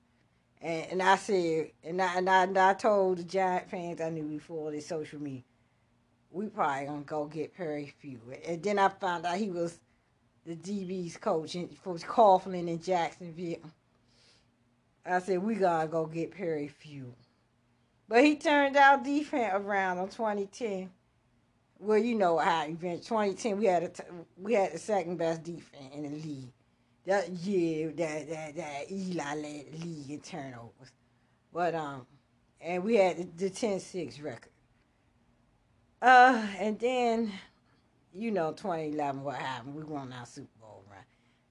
[0.62, 4.10] and and I said, and I and I, and I told the Giant fans I
[4.10, 5.44] knew before the social media,
[6.30, 9.80] we probably gonna go get Perry Fewell, and then I found out he was
[10.46, 13.72] the DB's coach in, for Coughlin in Jacksonville.
[15.06, 17.16] I said we gotta go get Perry Fewell,
[18.10, 20.90] but he turned our defense around on 2010.
[21.84, 24.04] Well, you know how event 2010 we had a t-
[24.38, 26.54] we had the second best defense in the league.
[27.08, 30.92] That year that that that Eli led league in turnovers,
[31.52, 32.06] but um,
[32.62, 34.52] and we had the, the 10-6 record.
[36.04, 37.32] Uh, and then,
[38.14, 39.74] you know, 2011 what happened?
[39.74, 41.04] We won our Super Bowl run.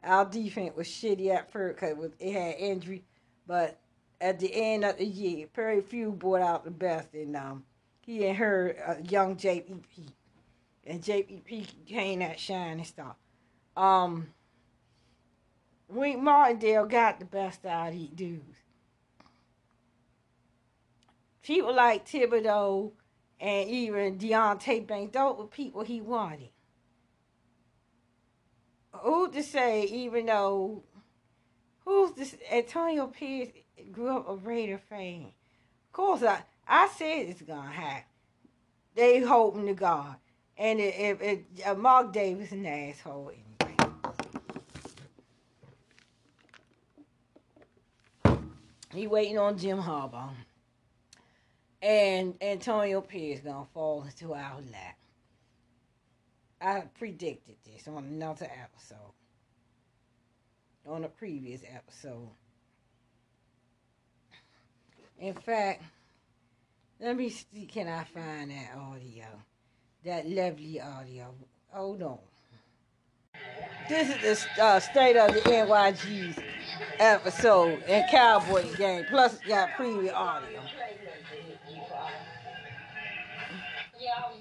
[0.04, 3.02] Our defense was shitty at first because it had injury,
[3.48, 3.80] but
[4.20, 7.64] at the end of the year, Perry Fewell brought out the best, and um,
[8.00, 10.12] he and her uh, young JPP,
[10.86, 13.16] and JPP became that shining star.
[13.76, 14.28] Um,
[15.88, 18.58] Wink Martindale got the best out of these dudes.
[21.42, 22.92] People like Thibodeaux
[23.40, 26.50] and even Deonte Banks, those were people he wanted.
[28.92, 30.84] Who to say, even though,
[31.84, 32.36] who's this?
[32.52, 33.48] Antonio Pierce
[33.90, 35.32] grew up a Raider fan.
[35.86, 38.04] Of course, I, I said it's going to happen.
[38.94, 40.16] They hoping to God.
[40.60, 43.76] And if, if, if uh, Mark Davis an asshole anyway.
[48.92, 50.34] He waiting on Jim Harbaugh.
[51.80, 54.98] And Antonio Pierce gonna fall into our lap.
[56.60, 59.14] I predicted this on another episode.
[60.86, 62.28] On a previous episode.
[65.18, 65.82] In fact,
[67.00, 69.24] let me see, can I find that audio?
[70.04, 71.34] That lovely audio.
[71.68, 72.18] Hold on.
[73.88, 76.38] This is the uh, state of the NYG's
[76.98, 79.04] episode and Cowboy game.
[79.10, 80.60] Plus, it got preview audio.
[84.00, 84.40] Yeah, I was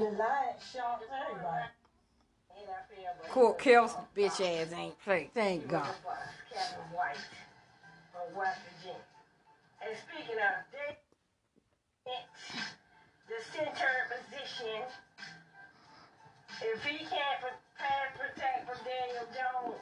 [0.00, 1.68] Everybody.
[3.30, 5.30] Court Kells bitch ass ain't played.
[5.34, 5.94] Thank God.
[9.80, 10.64] And speaking of,
[13.28, 14.80] the center position.
[16.64, 17.38] If he can't
[17.76, 19.78] pass protect from Daniel Jones,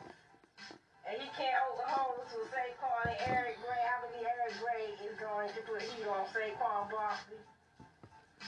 [1.09, 4.93] and he can't hold the Oklahoma to Saquon and Eric Gray, I believe Eric Gray
[5.07, 7.39] is going to put heat on Saquon Barkley.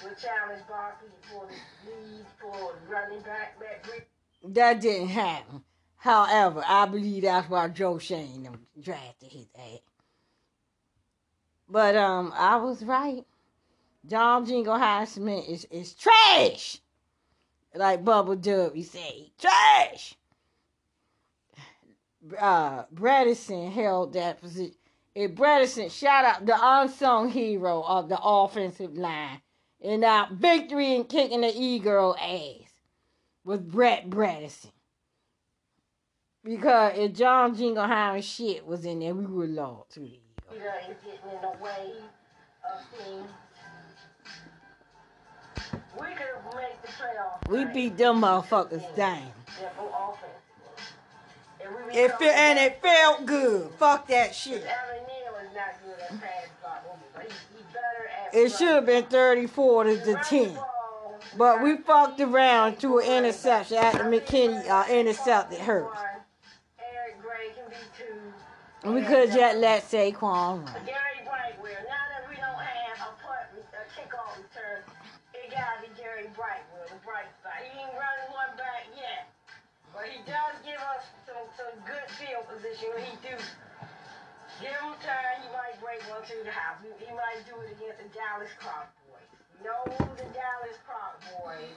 [0.00, 3.58] Challenge Barkley for the lead for running back.
[4.44, 5.62] That didn't happen.
[5.96, 8.48] However, I believe that's why Joe Schoen
[8.80, 9.80] drafted his ass.
[11.68, 13.24] But um, I was right.
[14.06, 16.78] John Jingle Highsmith is is trash.
[17.74, 20.14] Like Bubba Dub, he say trash.
[22.38, 24.74] Uh, Bredeson held that position.
[25.14, 29.40] If Bredeson, shout out the unsung hero of the offensive line,
[29.80, 32.72] in our uh, victory in kicking the e-girl ass
[33.44, 34.72] was Brett Bredeson.
[36.44, 40.22] Because if John Jingleheimer shit was in there, we would lost to the things.
[47.48, 49.32] We beat them motherfuckers down.
[51.60, 53.70] And It and it felt good.
[53.78, 54.64] Fuck that shit.
[58.32, 60.58] It should have been 34 to the 10.
[61.36, 65.88] But we fucked around to an interception after McKinney uh, intercepted her.
[66.78, 68.14] Eric Gray can be two.
[68.84, 70.74] And we could have just let Saquon run.
[79.98, 83.34] But he does give us some, some good field position when he do.
[84.60, 86.78] Give him time, he might break one to the house.
[86.82, 89.28] He, he might do it against the Dallas Croc boys.
[89.62, 89.84] Know
[90.16, 91.74] the Dallas Croc boys,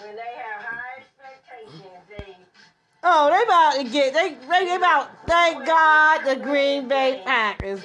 [0.00, 2.36] when they have high expectations, they
[3.02, 7.80] Oh, they about to get they they, they about thank God the Green Bay Packers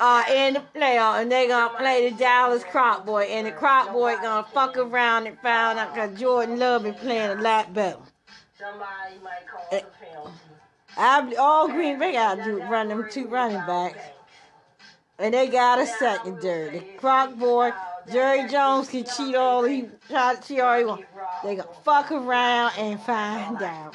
[0.00, 3.92] are in the playoff and they gonna play the Dallas Croc Boy and the Croc
[3.92, 7.98] Boy gonna fuck around and find out cause Jordan Love is playing a lot better.
[8.56, 9.80] somebody might call Eh.
[10.98, 14.04] I all Green Bay gotta do run them two running backs.
[15.20, 16.78] And they got a secondary.
[16.78, 17.72] The Croc boy,
[18.10, 21.04] Jerry Jones can cheat all he try to cheat all he want.
[21.44, 23.94] They gonna fuck around and find out.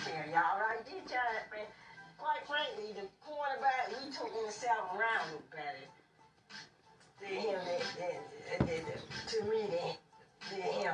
[2.18, 5.86] Quite frankly, the quarterback we took in the seventh round was better
[7.20, 7.60] than him.
[9.28, 9.98] To me,
[10.52, 10.94] than him.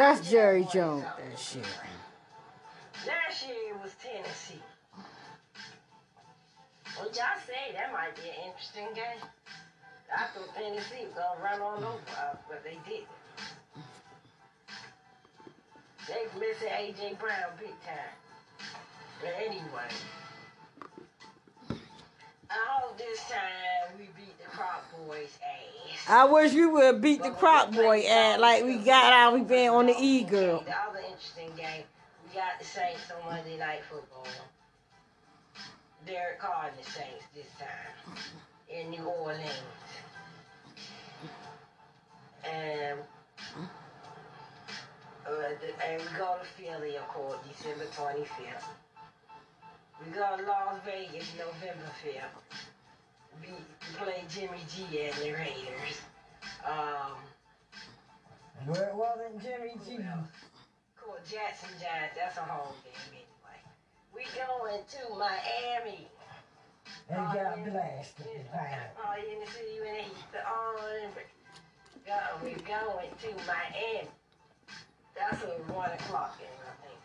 [0.00, 1.04] That's Jerry Jones.
[1.04, 1.62] That shit.
[3.06, 4.62] Last year it was Tennessee.
[6.96, 7.74] What y'all say?
[7.74, 9.28] That might be an interesting game.
[10.08, 13.12] I thought Tennessee was gonna run all over us, but they didn't.
[16.08, 18.16] They missing AJ Brown big time.
[19.20, 19.92] But anyway,
[22.50, 24.50] I hope this time we beat the
[25.06, 26.08] Boys ass.
[26.08, 29.86] I wish we would beat the Croc boy at like we got our revenge on
[29.86, 30.64] the E girl.
[30.66, 31.84] The other interesting game,
[32.26, 34.26] we got the Saints on Monday Night Football.
[36.06, 38.16] Derek Carr and the Saints this time
[38.68, 39.48] in New Orleans.
[42.44, 42.98] And
[45.26, 45.32] uh,
[45.86, 48.64] and we go to Philly, of course, December 25th.
[50.00, 52.40] We go to Las Vegas, November 5th.
[53.40, 53.48] We
[53.96, 56.00] play Jimmy G and the Raiders.
[56.64, 57.20] Um,
[58.66, 59.98] Where wasn't Jimmy G?
[60.96, 63.60] Cool, Jackson Giants, that's a home game anyway.
[64.14, 66.08] We going to Miami.
[67.08, 68.46] They got blasted.
[69.04, 71.10] Oh, you in the city when they used to on.
[72.06, 74.08] Go, we going to Miami.
[75.16, 76.99] That's a one o'clock game, I think.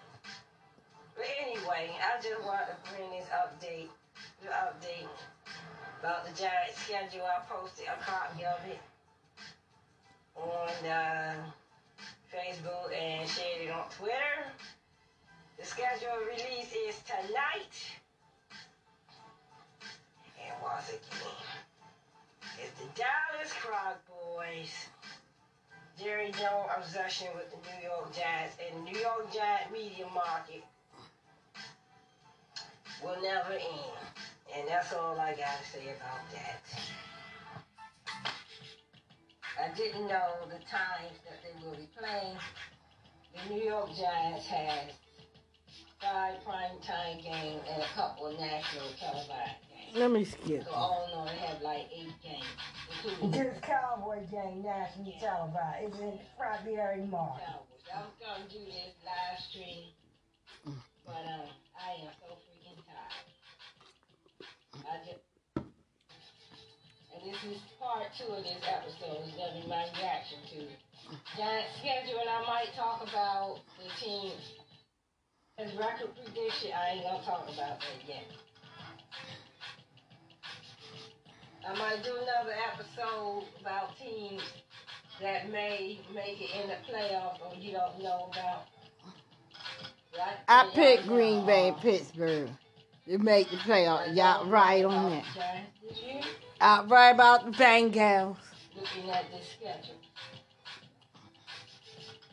[1.15, 3.87] But anyway, I just wanted to bring this update,
[4.43, 5.07] the update
[6.01, 7.23] about the Giants schedule.
[7.23, 8.79] I posted a copy of it
[10.35, 11.35] on uh,
[12.27, 14.51] Facebook and shared it on Twitter.
[15.57, 17.75] The schedule release is tonight.
[20.43, 21.31] And once again,
[22.59, 24.89] it's the Dallas Croc Boys.
[25.97, 30.61] Jerry Jones obsession with the New York Giants and New York Giant media market
[33.05, 34.01] will never end.
[34.57, 36.61] And that's all I gotta say about that.
[39.61, 42.35] I didn't know the times that they will be playing.
[43.35, 44.91] The New York Giants has
[46.01, 49.95] five primetime games and a couple of national televised games.
[49.95, 50.63] Let me skip.
[50.65, 52.45] So all in all, they have like eight games.
[53.05, 55.85] including This Cowboy game nationally televised.
[55.87, 57.41] It's in February, March.
[57.45, 57.85] Cowboys.
[57.93, 59.93] I was gonna do this live stream,
[61.05, 61.47] but um,
[61.79, 62.35] I am so freaking tired.
[62.35, 62.54] I just,
[64.85, 65.01] and
[67.25, 69.25] this is part two of this episode.
[69.25, 70.67] It's gonna be my reaction to
[71.37, 74.33] Giant schedule, and I might talk about the team
[75.57, 76.71] as record prediction.
[76.73, 78.25] I ain't gonna talk about that yet.
[81.67, 84.41] I might do another episode about teams
[85.21, 88.65] that may make it in the playoffs or you don't know about.
[90.17, 90.37] Right?
[90.47, 92.49] I picked Green Bay and Pittsburgh
[93.07, 94.15] to make the playoff.
[94.15, 95.25] Y'all right on that.
[96.61, 98.37] Out right about the Bengals.
[98.75, 99.95] Looking at this schedule.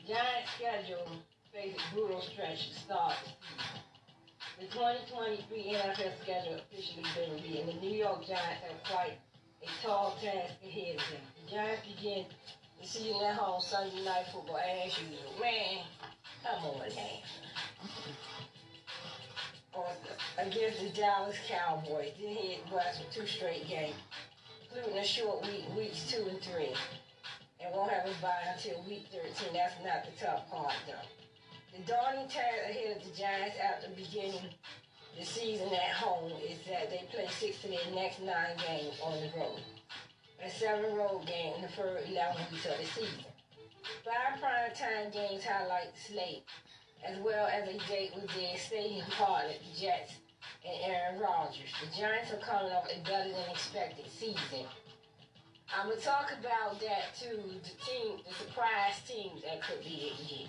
[0.06, 1.08] Giant schedule
[1.52, 3.32] faces brutal stretch to start the.
[4.60, 9.18] The 2023 NFL schedule officially been revealed, and the New York Giants have quite
[9.62, 11.22] a tall task ahead of them.
[11.44, 12.26] The Giants begin
[12.80, 15.34] the season at home Sunday night football as usual.
[15.40, 15.84] Man,
[16.44, 17.22] come on, man.
[20.38, 23.94] Against the Dallas Cowboys, then hit West with two straight games,
[24.64, 26.74] including a short week, weeks two and three.
[27.60, 29.54] And won't have a bye until week 13.
[29.54, 31.06] That's not the tough part, though.
[31.76, 34.50] The daunting task ahead of the Giants after beginning
[35.18, 39.12] the season at home is that they play six of their next nine games on
[39.20, 39.60] the road.
[40.44, 43.24] A seven road game in the first 11 weeks of the season.
[44.04, 46.44] Five primetime games highlight the slate,
[47.04, 50.14] as well as a date with their stadium partner, the Jets
[50.64, 51.72] and Aaron Rodgers.
[51.82, 54.66] The Giants are coming off a better than expected season.
[55.74, 57.40] I'm gonna talk about that too.
[57.62, 60.48] The team, the surprise teams that could be it year.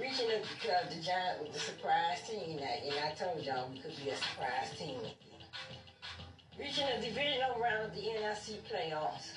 [0.00, 3.78] Reaching it because the Giants was the surprise team that, and I told y'all we
[3.78, 4.98] could be a surprise team.
[6.58, 9.32] Reaching the divisional round of the NFC playoffs.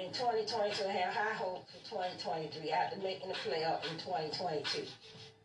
[0.00, 4.88] In 2022, they have high hopes for 2023 after making the playoff in 2022.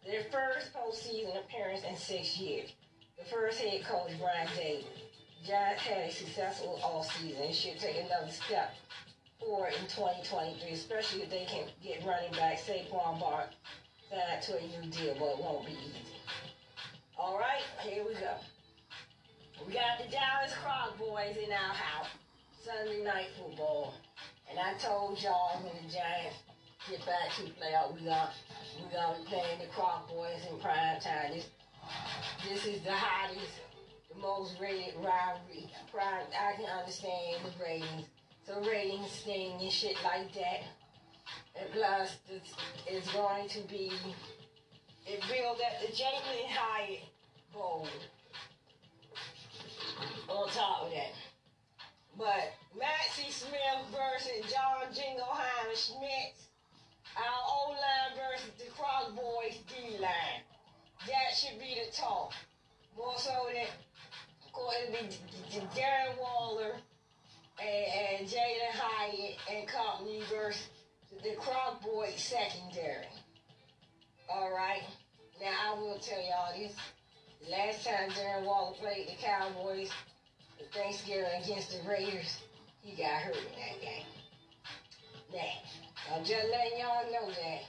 [0.05, 2.71] Their first postseason appearance in six years.
[3.19, 4.85] The first head coach, Brian Daboll.
[5.45, 8.75] Giants had a successful offseason and should take another step
[9.41, 13.49] forward in 2023, especially if they can get running back Saquon Bart
[14.09, 16.15] signed to a new deal, but it won't be easy.
[17.19, 18.35] All right, here we go.
[19.67, 22.07] We got the Dallas Croc boys in our house.
[22.63, 23.93] Sunday night football.
[24.55, 26.37] And I told y'all when the Giants
[26.89, 28.31] get back to the playoff, we got
[28.77, 31.33] we gonna be playing the Croc boys in prime time.
[31.33, 31.49] This
[32.47, 33.59] this is the hottest,
[34.13, 35.69] the most rated rivalry.
[35.91, 38.07] Prime I can understand the ratings.
[38.47, 40.63] So ratings thing and shit like that.
[41.59, 42.53] And plus it's,
[42.87, 43.91] it's going to be
[45.05, 47.01] it billed at the Jalin Hyatt
[47.53, 47.89] Bowl.
[50.29, 51.11] On top of that.
[52.17, 56.35] But Mazi Smith versus John Jingleheimer Schmidt.
[57.15, 60.43] Our O line versus the Cross Boys D line.
[61.07, 62.33] That should be the talk.
[62.97, 63.67] More so than,
[64.45, 66.75] of course, it'll be Darren Waller
[67.61, 70.67] and, and Jalin Hyatt and company versus
[71.23, 73.07] the Croc Boys secondary.
[74.29, 74.83] All right.
[75.39, 76.75] Now I will tell y'all this.
[77.49, 79.91] Last time Darren Waller played the Cowboys,
[80.73, 82.39] Thanksgiving against the Raiders,
[82.85, 84.05] he got hurt in that game.
[85.33, 87.61] Now, I'm just letting y'all know that.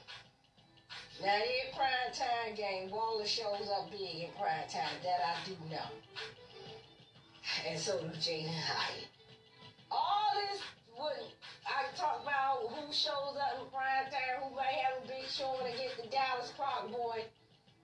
[1.22, 4.92] Now, in prime time game, Waller shows up big in prime time.
[5.02, 5.88] That I do know.
[7.66, 9.08] And so do Jaden Hyatt.
[9.90, 10.60] All this
[10.98, 11.32] would
[11.64, 15.72] I talk about who shows up in prime time, who might have a big showing
[15.72, 17.24] against the Dallas Croc boy.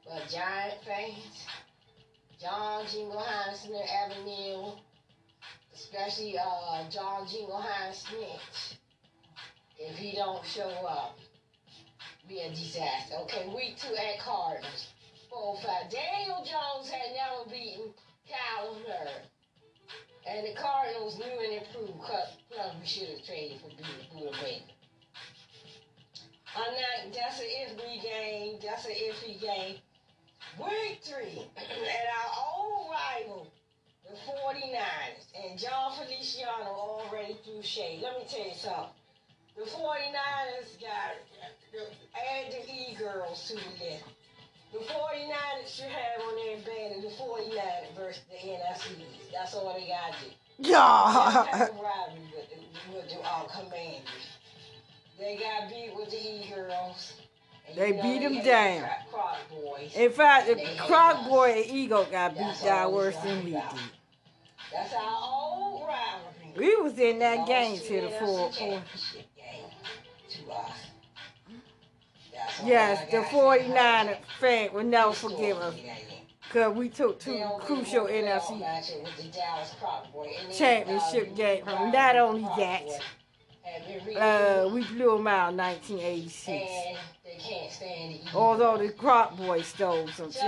[0.04, 1.46] But Giant fans,
[2.38, 4.72] John Jingleheimer Smith Avenue,
[5.74, 8.78] especially uh, John Jingleheimer Smith,
[9.78, 11.18] if he don't show up,
[12.28, 13.16] be a disaster.
[13.22, 14.88] Okay, week two at Cardinals.
[15.28, 15.90] Four five.
[15.90, 17.92] Daniel Jones had never beaten
[18.28, 18.76] Kyle.
[20.24, 21.98] And the Cardinals knew and improved.
[22.00, 24.72] Plus we should have traded for Budda Baker.
[26.54, 28.58] I'm not, that's an iffy game.
[28.62, 29.76] That's an iffy game.
[30.58, 33.51] Week three, at our old rival,
[34.12, 38.00] the 49ers, and Jon Feliciano already threw shade.
[38.02, 38.92] Let me tell you something.
[39.56, 41.16] The 49ers got
[42.14, 44.04] add the E-girls to the list.
[44.72, 49.86] The 49ers should have on their banner the 49ers versus the NFC That's all they
[49.88, 50.70] got to do.
[50.70, 51.58] Yeah.
[51.58, 54.28] Rivalry with the, with the uh, Commanders.
[55.18, 57.14] They got beat with the E-Girls.
[57.74, 58.88] They beat 'em had down.
[59.10, 59.38] Croc-.
[59.94, 61.28] In fact, the Croc.
[61.28, 63.62] Boy and Eagle got beat down worse than we did.
[64.72, 66.52] That's our old rivalry.
[66.56, 68.82] We was in that game to till the fourth quarter.
[68.82, 69.64] championship game
[70.30, 70.70] to us.
[72.32, 75.88] That's all Yes, the got to say 49er about fan will never forgive us Story,
[75.88, 76.18] ain't it?
[76.40, 80.12] because we took two crucial really want a playoff NFC matchup with the Dallas Croc
[80.12, 80.30] Boy.
[80.38, 81.66] And then championship games.
[81.66, 82.98] Not only that, Boy
[83.62, 86.48] had been really uh, we blew them out in 1986.
[86.48, 88.34] and they can't stand the Eagles.
[88.34, 90.40] Although the Croc Boy stole some So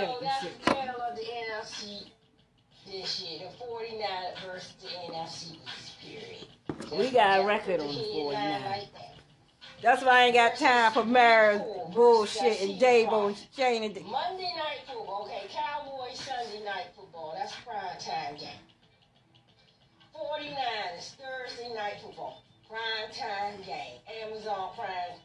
[2.87, 3.49] this year.
[3.51, 4.09] The 49
[4.47, 6.47] versus the NFC East, period.
[6.93, 8.63] We got a record on the Headline 49.
[8.63, 9.15] like that.
[9.83, 11.61] That's why I ain't got time for Mary
[11.95, 17.99] bullshit and and Schoen and Monday night football, okay, Cowboys Sunday night football, that's prime
[18.01, 18.49] time game.
[20.15, 24.01] 49ers Thursday night football, prime time game.
[24.23, 25.19] Amazon Prime.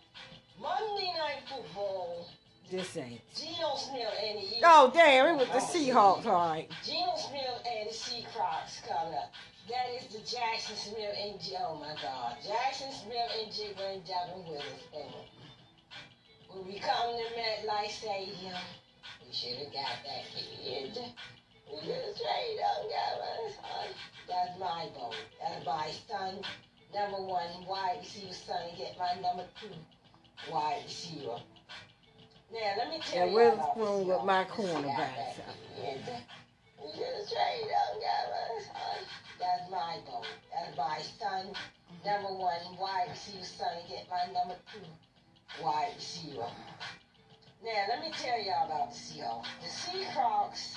[0.60, 2.28] Monday night football,
[2.70, 3.22] this ain't.
[3.36, 4.62] Geno Smith and the.
[4.64, 5.36] Oh damn!
[5.36, 6.70] It was the Seahawks, all right.
[6.86, 9.32] Geno Smith and the Sea Crocs coming up.
[9.70, 14.04] That is the Jackson Smith and J- oh my God, Jackson Smith and Jigger and
[14.06, 14.82] Devin Willis.
[16.50, 18.58] When we come to MetLife Stadium,
[19.22, 20.98] we should have got that kid.
[21.70, 22.60] We should have traded
[22.90, 23.88] got my.
[24.28, 25.16] That's my vote.
[25.40, 26.42] That's my son.
[26.94, 29.70] Number one wide receiver son and get my number two
[30.52, 31.38] wide receiver.
[32.52, 34.43] Now let me tell you where's about the spoon with my.
[34.45, 35.38] Cornerbacks guy at?
[35.38, 35.45] back
[35.76, 36.22] here.
[36.82, 39.00] We should have traded up, got my son.
[39.39, 40.26] That's my vote.
[40.50, 41.54] That's my son.
[42.06, 46.41] Number one wide receiver son and get my number two wide receiver.
[46.41, 46.50] Uh,
[47.64, 49.45] now let me tell y'all about the Seahawks.
[49.62, 50.74] The Seahawks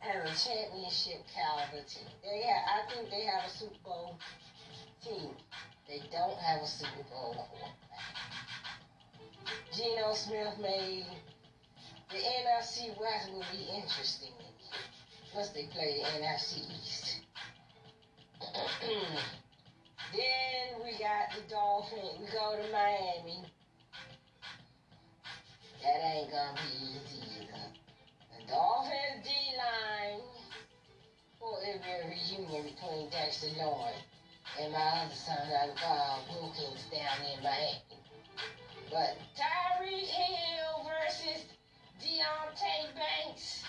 [0.00, 2.08] have a championship caliber team.
[2.22, 4.18] They have, I think they have a Super Bowl
[5.02, 5.30] team.
[5.88, 8.47] They don't have a Super Bowl quarterback.
[9.72, 11.06] Geno Smith made
[12.10, 14.32] the NFC West will be interesting
[15.34, 17.20] once they play the NFC East.
[20.12, 22.18] then we got the Dolphins.
[22.18, 23.44] We go to Miami.
[25.82, 27.72] That ain't gonna be easy either.
[28.38, 30.22] The Dolphins D line.
[31.40, 33.94] Be a reunion between Dexter Lloyd
[34.58, 35.36] and my other son,
[35.84, 37.97] uh, Wilkins, down in Miami.
[38.90, 41.44] But Tyreek Hill versus
[42.00, 43.64] Deonte Banks.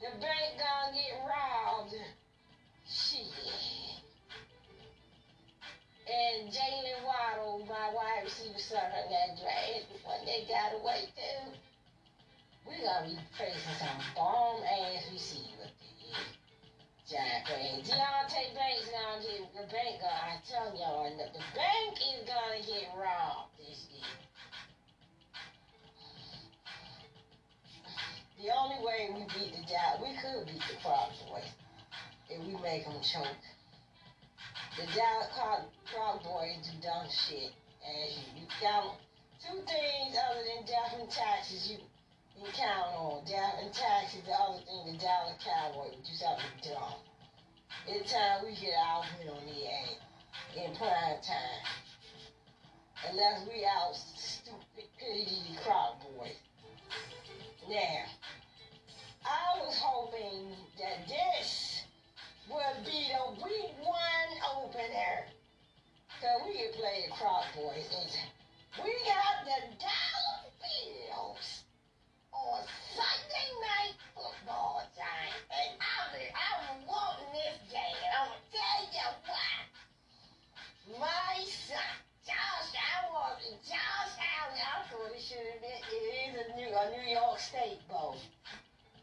[0.00, 1.94] The bank gonna get robbed.
[2.86, 3.24] Shit.
[6.08, 11.52] And Jaylen Waddle, my wide receiver son on that draft, when they got away too.
[12.68, 15.72] We gonna be facing some bomb ass receiver.
[17.08, 17.80] Giant play.
[17.80, 20.00] Deonte Banks gonna get the bank.
[20.00, 24.04] Gonna, I tell y'all, the bank is gonna get robbed this year.
[28.38, 31.50] The only way we beat the job, we could beat the Croc Boys
[32.30, 33.42] if we make them choke.
[34.78, 34.86] The
[35.34, 37.50] Croc, Croc Boys do dumb shit.
[37.82, 38.94] As you, you count
[39.42, 41.78] two things other than death and taxes you
[42.38, 43.24] you count on.
[43.26, 47.02] Death and taxes, the other thing the Dallas Cowboys do something dumb.
[47.88, 49.98] It's time we get out win on the ass
[50.54, 51.66] in prime time.
[53.10, 56.38] Unless we out stupidity Croc Boys.
[57.68, 58.06] Now,
[59.28, 61.82] I was hoping that this
[62.48, 65.28] would be the week one opener.
[66.22, 67.92] So we could play the Croc Boys.
[68.82, 71.60] We got the Dallas Bills
[72.32, 72.64] on
[72.96, 75.36] Sunday night football time.
[75.52, 78.00] And I was, I was wanting this game.
[78.00, 79.52] And I'm going to tell you why.
[81.04, 81.92] My son,
[82.24, 84.56] Josh, I want Josh Allen.
[84.56, 85.84] I thought it should have been.
[85.92, 88.16] It is a New, a New York State bowl.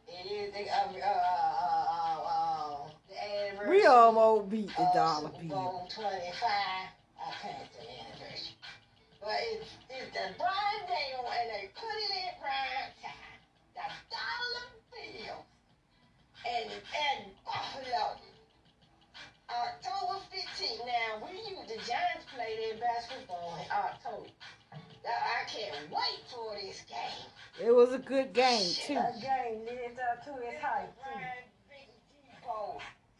[0.07, 3.77] It is the uh, uh, uh, uh, uh, the anniversary.
[3.77, 5.57] We almost beat the dollar Super bill.
[5.57, 6.05] Bowl 25.
[6.05, 8.55] I can't say anniversary.
[9.21, 13.39] But it's, it's the Brian Dale, and they put it in prime time.
[13.73, 15.45] The dollar bill.
[16.45, 18.21] And, and Buffalo.
[19.49, 20.85] October 15th.
[20.85, 24.29] Now, we use the Giants play their basketball in October.
[27.63, 28.93] It was a good game too.
[28.93, 31.19] A game lived up to its hype too.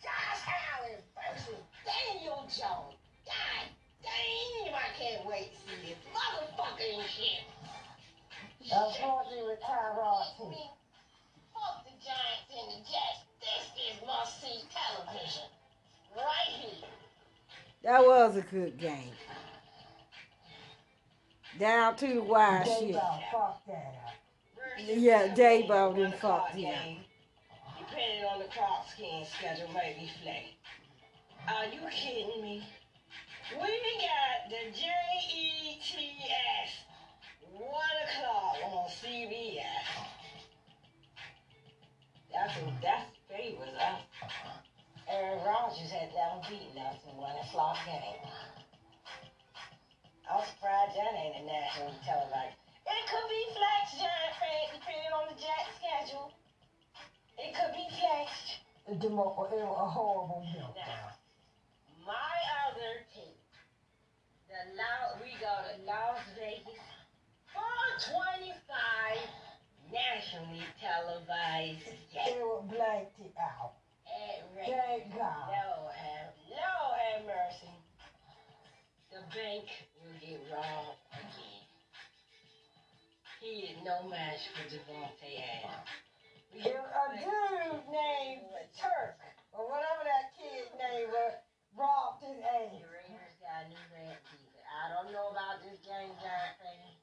[0.03, 2.99] Josh Allen versus Daniel Jones.
[3.25, 3.65] God
[4.03, 7.43] damn, I can't wait to see this motherfucking shit.
[8.71, 10.53] Unfortunately, with Tyrod too.
[11.53, 13.23] Fuck the Giants and the Jets.
[13.39, 15.49] This is must-see television,
[16.15, 16.89] right here.
[17.83, 19.13] That was a good game.
[21.59, 22.95] Down to the wire shit.
[22.95, 24.13] Fucked that up.
[24.77, 26.63] Yeah, Daboll done fucked up.
[27.79, 30.43] Depending on the Crocs game schedule, might be flat.
[31.47, 32.63] Are you kidding me?
[33.53, 36.69] We got the J-E-T-S,
[37.53, 39.61] 1 o'clock on CBS.
[42.33, 44.01] That's, that's favors us.
[45.07, 48.27] Aaron Rodgers had never beaten us in 1 o'clock game.
[50.29, 52.57] Oh, I'm surprised that ain't a national televised.
[52.85, 56.31] It could be flexed, Giant fans, depending on the Jet schedule.
[57.37, 58.59] It could be flexed.
[59.01, 61.13] The mo- it a horrible meltdown.
[62.05, 62.37] My
[62.69, 63.33] other team,
[64.49, 66.81] the Las, we go to Las Vegas
[67.53, 69.17] for 25
[69.91, 73.73] nationally televised They were blanked it out.
[74.65, 75.49] Thank God.
[75.49, 77.73] Lord have, Lord have mercy.
[79.11, 79.65] The bank
[80.25, 81.61] get robbed again.
[83.45, 85.85] He is no match for Davante Adams.
[86.65, 89.21] There a dude named Turk,
[89.53, 91.37] or whatever that kid's name was,
[91.77, 92.73] robbed his ass.
[92.73, 92.89] The.
[92.89, 94.65] Raiders got a new red defense.
[94.65, 96.97] I don't know about this game, Giant fan.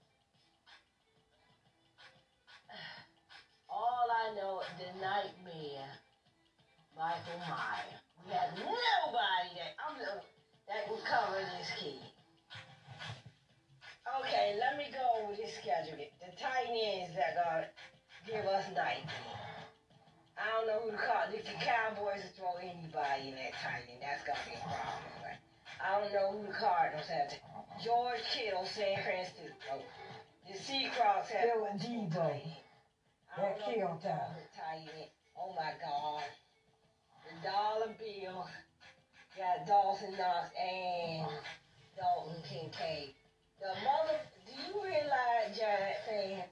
[3.71, 5.95] All I know is the nightmare,
[6.99, 8.03] Michael Myers.
[8.27, 10.21] We had nobody that I'm the,
[10.69, 12.12] that can cover this kid.
[14.03, 15.95] Okay, let me go over this schedule.
[16.19, 17.71] The tight ends that gonna
[18.27, 19.31] give us nightmare.
[20.35, 21.31] I don't know who to call.
[21.31, 25.07] If the Cowboys throw anybody in that tight end, that's gonna be a problem.
[25.23, 25.39] Right?
[25.79, 27.31] I don't know who the Cardinals have.
[27.79, 29.87] George Kittle, San Francisco.
[30.51, 31.47] The Seacross have.
[31.47, 32.43] It was Deebo.
[33.39, 34.35] That don't know killed who time.
[34.59, 35.15] the.
[35.39, 36.27] Oh my God.
[37.23, 38.47] The dollar bill
[39.39, 41.27] got Dawson Knox and
[41.97, 43.15] Dalton Kincaid.
[43.63, 46.51] The mother, do you realize, Giant fans,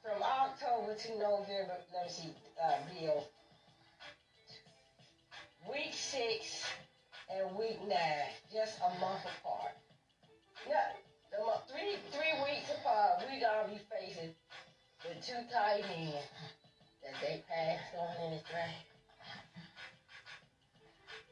[0.00, 2.30] from October to November, let me see,
[2.62, 3.26] uh, Bill,
[5.68, 6.62] week six
[7.28, 9.72] and week nine, just a month apart.
[10.68, 10.92] Yeah,
[11.66, 14.30] three three weeks apart, we gonna be facing
[15.02, 16.14] the two tight ends
[17.02, 18.86] that they passed on in the draft.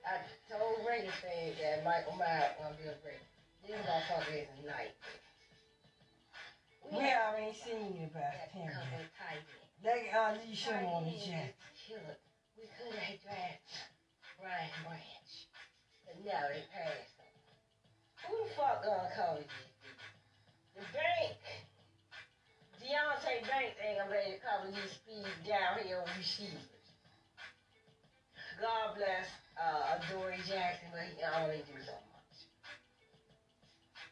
[0.05, 0.19] I
[0.51, 3.23] told Raider fans that Michael Myers gonna be a great.
[3.67, 4.93] This motherfucker is a night.
[6.93, 8.69] We ain't seen you about That him.
[8.69, 9.81] couple of tight ends.
[9.81, 11.57] They unleash him on the jet.
[12.57, 13.89] We could have drafted
[14.41, 15.33] Brian Branch,
[16.05, 17.33] but no, they passed him.
[18.29, 19.89] Who the fuck gonna these people?
[20.77, 21.41] The bank.
[22.81, 26.69] Deonte Banks ain't gonna be able to cover these speed downhill receivers.
[28.61, 32.14] God bless uh, Dory Jackson, but he only do so much.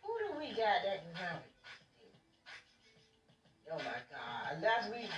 [0.02, 1.50] Who do we got that can people?
[3.72, 4.60] Oh my God!
[4.60, 5.08] Last week,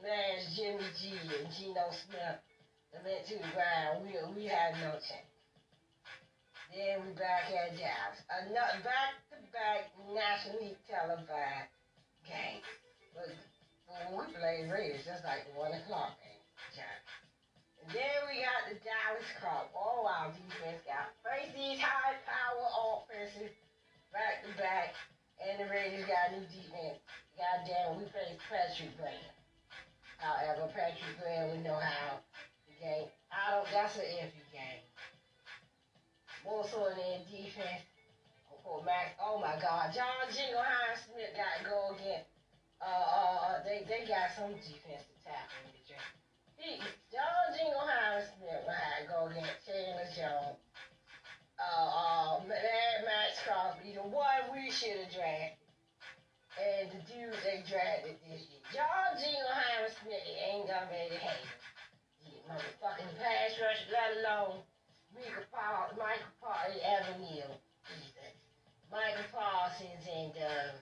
[0.00, 2.42] smash Jimmy G and Geno Smith
[2.90, 5.30] and went to the ground, we we had no chance.
[6.74, 8.18] Then we back at Dallas.
[8.30, 11.70] Another back to back nationally televised
[12.26, 12.62] game.
[13.14, 13.30] But
[13.86, 16.30] when we played Raiders, just like the one o'clock game.
[17.82, 19.74] And then we got the Dallas Crocs.
[19.74, 23.50] Oh our defense got face these high power offenses
[24.12, 24.94] back to back.
[25.40, 27.00] And the Raiders got a new defense.
[27.34, 29.32] Goddamn, we played Patrick Graham.
[30.20, 32.20] However, Patrick Graham, we know how
[32.68, 33.08] the game.
[33.32, 33.64] I don't.
[33.72, 34.84] That's an iffy game.
[36.44, 37.88] More so than defense.
[38.60, 42.20] For Max, oh my God, John Jingleheimer Smith got to go again.
[42.76, 45.64] Uh, uh, uh, they they got some defensive tackle.
[46.60, 46.76] He,
[47.08, 50.60] John Jingleheimer Smith will have to go against Chandler Jones.
[51.60, 55.60] Uh, uh, Maxx Crosby, the one we should have drafted
[56.58, 58.62] and the dude they drafted this year.
[58.74, 61.62] John Jingleheimer Smith ain't gonna be to handle it.
[62.48, 64.60] Motherfucking pass rush, let alone
[65.14, 67.60] Michael Paul, Michael Paul, Evan Neal.
[68.90, 70.74] Michael Parsons and uh,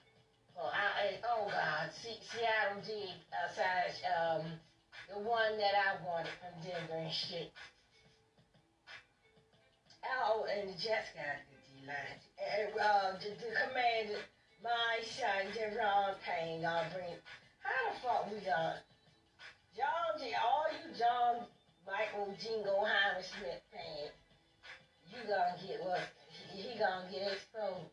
[0.55, 3.47] well, I, oh God, Se- Seattle did uh,
[4.17, 4.43] um,
[5.07, 7.51] the one that I wanted from Denver and shit.
[10.05, 10.75] Oh, and the.
[12.39, 14.19] And, uh, the, the commander,
[14.63, 17.17] my son, Daron Payne, I'll bring.
[17.59, 18.83] How the fuck we got
[19.75, 20.19] John.
[20.19, 21.47] All you John
[21.87, 24.13] Michael Jingleheimer Smith fans,
[25.07, 26.03] you gonna get what?
[26.51, 27.89] He, he gonna get exposed.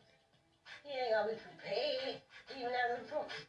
[0.83, 2.19] He ain't gonna be prepared,
[2.53, 3.47] even as a rookie.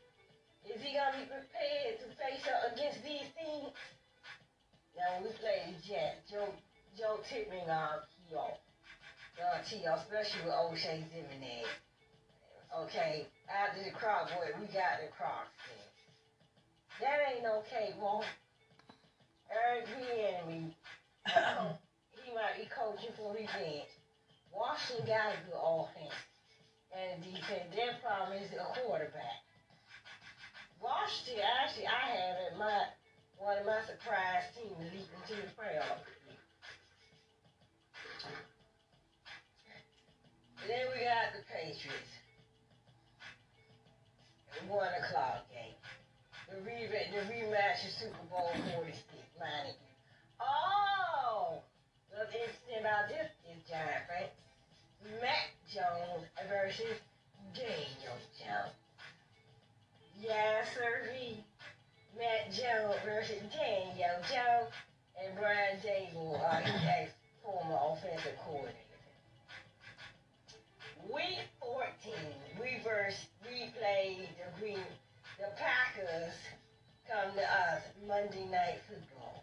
[0.71, 3.75] Is he gonna be prepared to face up against these things?
[4.95, 6.51] Now we play the Jets, Joe
[6.95, 8.59] Joe Tippmann gonna key off.
[9.41, 11.69] uh, T.O., especially with O'Shea Zimenez.
[12.85, 15.89] Okay, after the Croc boy, we got the then.
[17.01, 18.27] That ain't okay, Won't.
[19.49, 20.69] Eric Bieniemy,
[22.21, 23.89] he might be coaching for revenge.
[24.53, 26.21] Washington got a good offense
[26.93, 27.73] and defense.
[27.73, 29.41] Their problem is the quarterback.
[30.85, 32.93] Washington, actually, I have it my
[33.41, 36.18] one of my surprise teams leaping to the playoffs.
[40.67, 42.13] Then we got the Patriots.
[44.67, 45.77] One o'clock game.
[46.51, 48.99] The, re- the rematch of Super Bowl 46.
[49.39, 49.75] Mind you.
[50.41, 51.63] Oh!
[52.11, 54.33] What's interesting about this is Giant, right?
[55.23, 56.99] Mac Jones versus
[57.55, 58.75] Daniel Jones.
[60.21, 61.07] Yes, sir.
[62.19, 64.75] Mac Jones versus Daniel Jones
[65.23, 67.07] and Brian Daboll, uh,
[67.45, 68.88] former offensive coordinator.
[71.09, 72.13] Week 14,
[72.61, 74.77] we verse, we the Green,
[75.39, 76.35] the Packers
[77.09, 79.43] come to us Monday Night Football.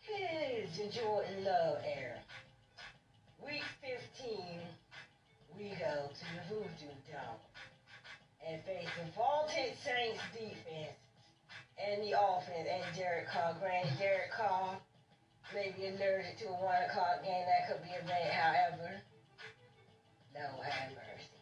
[0.00, 2.18] Here's the Jordan Love era.
[3.46, 4.42] Week 15,
[5.56, 7.38] we go to the Voodoo Dome
[8.44, 10.98] and face the vaulted Saints defense
[11.78, 13.54] and the offense and Derek Carr.
[13.60, 14.78] Granted, Derek Carr
[15.54, 17.44] may be allergic to a one o'clock game.
[17.46, 18.30] That could be a bad.
[18.30, 19.02] However,
[20.34, 21.40] no have mercy.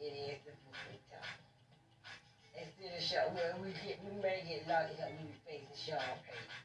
[0.00, 1.38] It is the Voodoo Dome.
[2.58, 6.18] Instead of show, well, we get we may get lucky because we be facing Sean
[6.26, 6.58] Payton.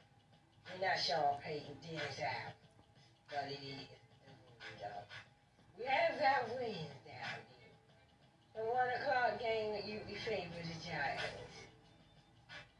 [0.71, 2.57] We're not Sean Payton, Dennis out,
[3.29, 5.09] but it is the Voodoo Dome.
[5.77, 7.75] We have got wins down here.
[8.57, 11.45] The one o'clock game that you be favored the Giants.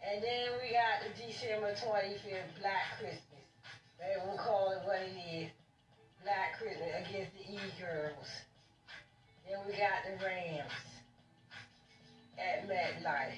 [0.06, 3.35] And then we got the December 25th Black Christmas.
[4.00, 5.50] They will call it what it is.
[6.24, 8.30] Black Christmas against the E-Girls.
[9.46, 10.72] Then we got the Rams
[12.40, 13.38] at MetLife.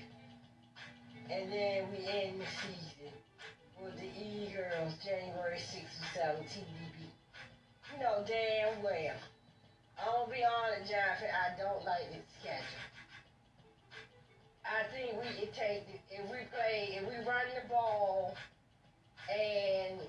[1.29, 3.11] And then we end the season
[3.83, 6.97] with the E-Girls January 6th or 7th TVB.
[7.91, 9.19] You know damn well.
[9.99, 12.87] I'm gonna be honest, Jonathan, I don't like this schedule.
[14.63, 18.35] I think we could take if we play, if we run the ball
[19.27, 19.99] and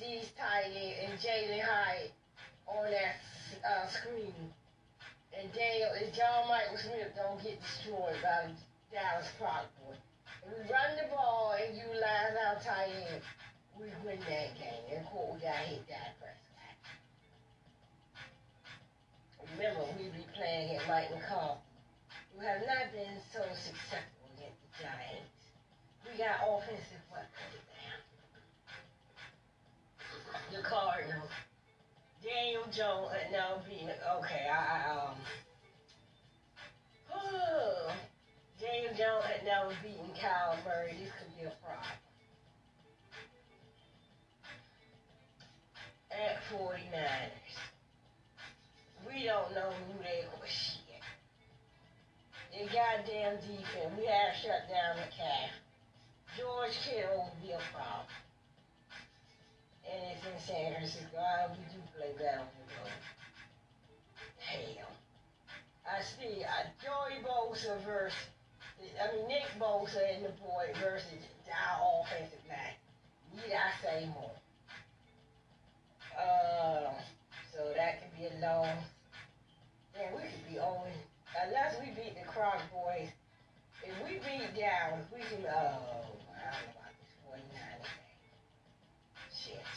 [0.00, 2.12] these tight end and Jalin Hyatt
[2.66, 3.16] on that
[3.64, 4.34] uh, screen,
[5.38, 8.52] and Daniel, if John Michael Smith don't get destroyed by
[8.92, 9.28] Dallas.
[10.44, 13.22] If we run the ball and utilize our tight end,
[13.78, 14.84] we win that game.
[14.92, 16.76] And course, we gotta hit that Prescott.
[19.56, 21.60] Remember, we be playing at Mike McCarthy,
[22.34, 25.40] who have not been so successful against the Giants.
[26.04, 27.96] We got offensive weapons now.
[30.52, 31.30] The Cardinals.
[32.22, 33.88] Daniel Jones had now beaten.
[33.88, 35.16] Okay, I, um.
[38.60, 40.92] Daniel Jones had never beaten Kyle Murray.
[41.00, 41.96] This could be a problem.
[46.12, 47.56] At 49ers.
[49.08, 50.46] We don't know who they are.
[50.46, 51.00] Shit.
[52.52, 53.96] The goddamn defense.
[53.96, 55.50] We have shut down the calf.
[56.36, 58.21] George Kittle will be a problem.
[59.90, 61.18] And it's in San Francisco.
[61.18, 62.92] I we do play better on the road.
[64.38, 64.92] Hell.
[65.86, 68.16] I see uh, Joey Bosa versus,
[68.96, 72.78] I mean, Nick Bosa and the boy versus our offensive line.
[73.34, 74.30] Need I say more?
[76.16, 76.92] Uh,
[77.52, 78.68] so that could be a long.
[79.96, 80.92] Yeah, we could be only
[81.44, 83.08] unless we beat the Croc boys.
[83.82, 85.44] If we beat down, we can.
[85.48, 87.42] Oh, I don't know about this 49
[87.82, 88.00] thing.
[89.32, 89.68] Shit.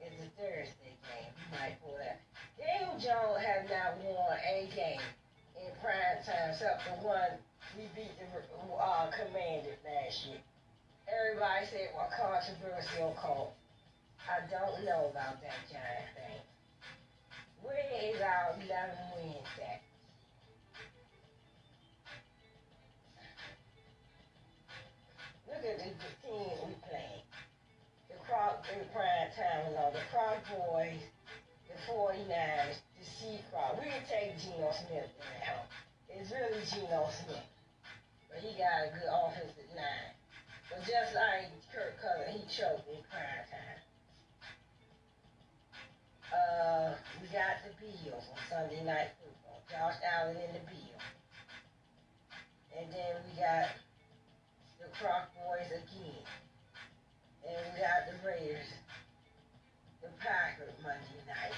[0.00, 1.32] It's a Thursday game.
[1.32, 2.20] We might pull that.
[2.94, 5.00] Daniel Jones have not won a game
[5.58, 7.38] in prime time except for one
[7.76, 8.26] we beat the
[8.70, 10.38] uh, last year.
[11.10, 13.54] Everybody said, well, controversial call.
[14.30, 16.40] I don't know about that giant thing.
[17.62, 18.70] Where is our 11
[19.18, 19.82] wins at?
[25.48, 27.26] Look at the, the team we playing.
[28.08, 29.90] The Croc in prime time and all.
[29.90, 31.02] The Croc boys,
[31.88, 33.76] 49ers, the Sea Croc.
[33.78, 35.68] We can take Geno Smith now.
[36.08, 37.48] It's really Geno Smith.
[38.30, 40.14] But he got a good offensive line.
[40.70, 43.80] But just like Kirk Cousins, he choked in prime time.
[46.34, 49.62] Uh, we got the Bills on Sunday Night Football.
[49.70, 51.06] Josh Allen and the Bills.
[52.74, 53.70] And then we got
[54.82, 56.26] the Croc Boys again.
[57.46, 58.66] And we got the Raiders,
[60.02, 61.54] the Packers Monday night.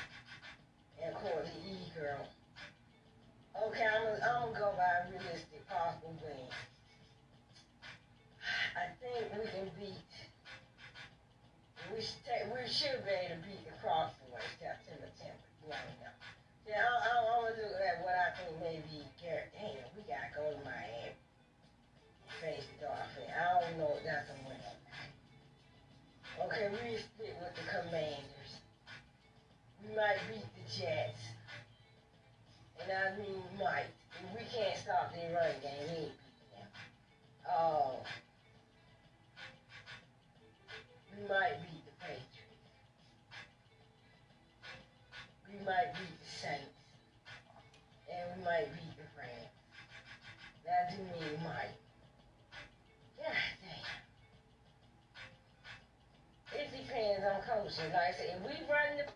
[57.76, 57.92] Coaching.
[57.92, 59.06] Like we run the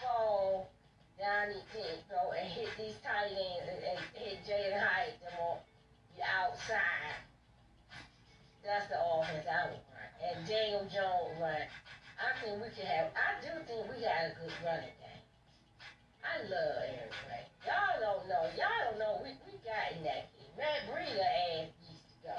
[0.00, 0.70] ball
[1.18, 5.32] down the pit, go and hit these tight ends and, and hit Jalin Hyatt them
[5.40, 5.58] on
[6.18, 7.14] the outside,
[8.66, 10.10] that's the offense I would run.
[10.18, 11.62] And Daniel Jones run.
[12.18, 13.14] I think we can have.
[13.14, 15.24] I do think we got a good running game.
[16.26, 17.46] I love Aaron Gray.
[17.62, 18.44] Y'all don't know.
[18.58, 19.22] Y'all don't know.
[19.22, 20.50] We we got in that kid.
[20.58, 22.36] Matt Breeder ass used to go.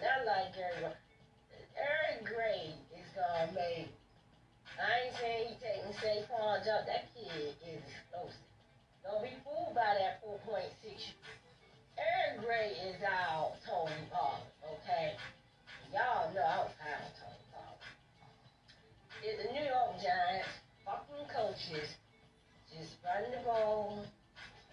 [0.00, 0.96] And I like Aaron.
[1.76, 3.92] Aaron Gray is gonna make.
[4.80, 6.88] I ain't saying he taking Saquon jump.
[6.88, 8.48] That kid is explosive.
[9.04, 10.72] Don't be fooled by that 4.6.
[12.00, 15.20] Aaron Gray is our Tony Pollard, okay?
[15.92, 17.92] Y'all know I was high on Tony Pollard.
[19.20, 20.48] If the New York Giants,
[20.86, 21.92] fucking coaches,
[22.72, 24.06] just run the ball,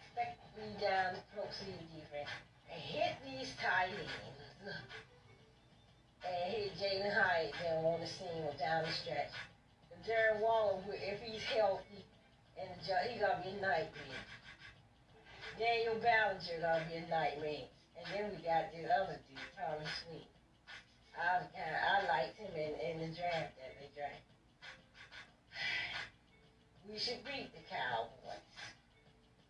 [0.08, 2.32] effectively down the proceed defense,
[2.72, 4.72] and hit these tight ends,
[6.24, 9.36] and hit Jalin Hyatt down on the seam or down the stretch.
[9.92, 12.06] If Darren Waller, if he's healthy,
[12.56, 14.24] and the, ju- he gonna be a nightmare.
[15.58, 17.66] Daniel Bellinger gonna be a nightmare.
[17.98, 20.30] And then we got the other dude, Tommy Sweet.
[21.18, 24.22] I kinda, I liked him in, in the draft that they drafted.
[26.86, 28.46] We should beat the Cowboys.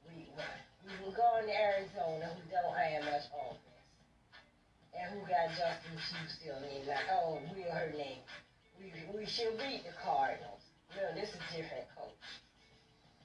[0.07, 0.57] We won.
[0.87, 3.83] We will go into Arizona who don't have much offense.
[4.95, 8.23] And who got Justin Pugh still in like, oh, we her name.
[8.79, 10.63] We, we should beat the Cardinals.
[10.95, 12.25] No, this is different coach.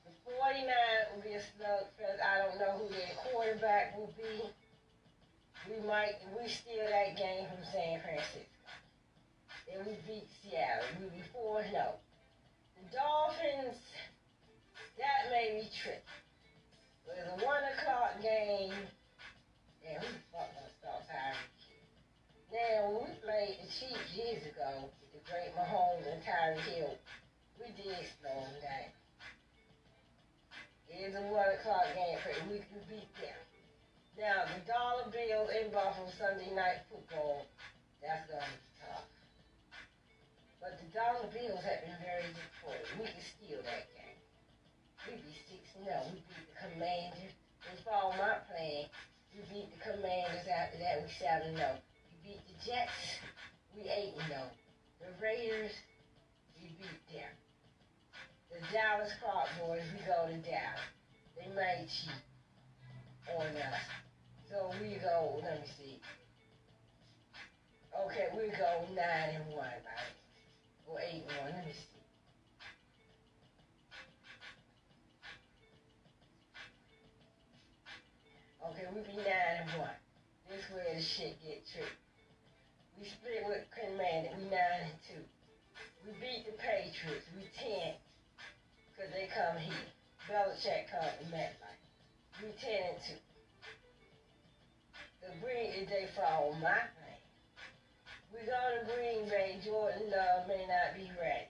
[0.04, 1.22] The 49
[1.58, 1.88] be a.
[2.22, 4.50] I don't know who their quarterback will be.
[5.70, 8.50] We might, we steal that game from San Francisco.
[9.70, 10.90] And we beat Seattle.
[10.98, 11.94] We be 4 0.
[12.76, 13.78] The Dolphins,
[14.98, 16.02] that made me trick.
[17.06, 18.74] It was a 1 o'clock game.
[19.82, 21.88] Yeah, who the fuck gonna stop Tyreek Hill?
[22.50, 26.98] Now, when we played the Chiefs years ago, the great Mahomes and Tyreek Hill,
[27.58, 28.90] we did slow them down.
[30.92, 33.40] Is a 1 o'clock game, but we can beat them.
[34.14, 37.48] Now, the dollar bill in Buffalo Sunday night football,
[37.98, 39.08] that's going to be tough.
[40.62, 42.92] But the dollar bills have been very disappointing.
[43.02, 44.20] We can steal that game.
[45.10, 45.90] We be 6 0.
[46.14, 47.34] We beat the Commanders.
[47.66, 48.86] They follow my plan.
[49.34, 51.02] We beat the Commanders after that.
[51.02, 51.82] We 7 0.
[51.82, 53.00] We beat the Jets.
[53.74, 54.38] We 8 0.
[55.02, 55.74] The Raiders,
[56.60, 57.32] we beat them.
[58.70, 60.86] Dallas Cowboys, we go to Dallas.
[61.34, 62.22] They might cheat
[63.34, 63.82] on us.
[64.48, 65.98] So we go, let me see.
[68.06, 70.14] Okay, we go 9 and 1, right?
[70.86, 71.92] Or 8 and 1, let me see.
[78.70, 79.88] Okay, we be 9 and 1.
[80.48, 81.98] This where the shit get tricky.
[83.00, 85.18] We split with Commander, we 9 and 2.
[86.06, 87.94] We beat the Patriots, we 10.
[88.92, 89.88] Because they come here.
[90.28, 91.80] Belichick come to MetLife.
[92.44, 93.16] We 10 and 2.
[95.24, 97.20] The Green, is they follow my plan.
[98.34, 99.58] We go to Green Bay.
[99.64, 101.48] Jordan Love may not be ready.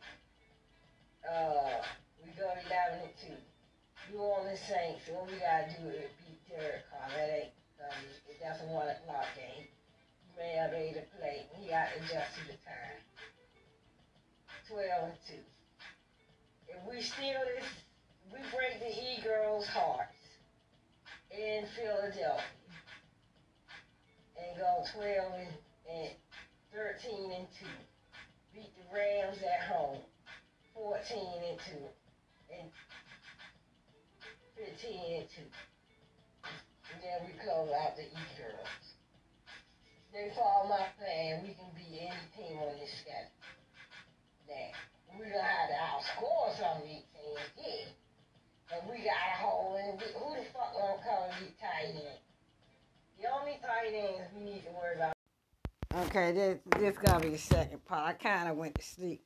[1.26, 1.82] Uh,
[2.22, 4.14] we go to 11 and 2.
[4.14, 7.08] New Orleans Saints, what we gotta do is beat Derek Carr.
[7.16, 8.02] That ain't, um,
[8.42, 9.66] that's a 1 o'clock game.
[9.66, 11.46] He may have able to play.
[11.56, 13.00] He got to adjust to the time.
[14.68, 15.51] 12 and 2.
[16.88, 17.64] We steal this,
[18.32, 20.16] we break the E-Girls' hearts
[21.30, 22.42] in Philadelphia
[24.36, 25.48] and go 12 and,
[25.90, 26.10] and
[26.74, 27.66] 13 and 2.
[28.54, 29.98] Beat the Rams at home
[30.74, 31.18] 14
[31.50, 31.76] and 2
[32.58, 32.68] and
[34.56, 35.42] 15 and 2.
[36.92, 38.84] And then we close out the E girls.
[40.12, 43.32] they follow my plan, we can be any team on this schedule.
[44.48, 47.86] Now, we don't have to outscore some of these teams, yeah.
[48.68, 52.20] But we got a hole in we, who the fuck gonna cover these tight ends?
[53.20, 55.12] The only tight ends we need to worry about.
[56.06, 58.08] Okay, this this gonna be the second part.
[58.08, 59.22] I kind of went to sleep,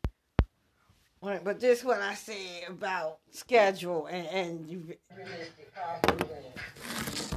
[1.21, 7.33] But- this what I said about schedule and and you, realistic possible wins.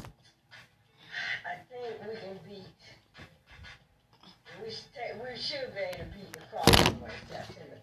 [1.45, 2.65] I think we can beat.
[4.63, 7.31] We, st- we should be able to beat the Cardinals 10th.
[7.31, 7.78] Yeah, yeah.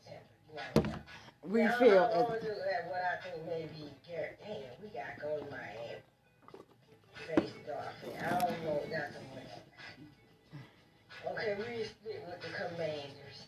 [1.42, 2.90] We Now, feel I'm gonna do that.
[2.90, 4.38] What I think maybe Garrett.
[4.42, 6.02] Damn, we gotta go to Miami.
[7.26, 8.16] Face the Dolphins.
[8.20, 8.80] I don't know.
[8.84, 9.46] if That's a win.
[11.32, 13.38] Okay, we split with the Commanders.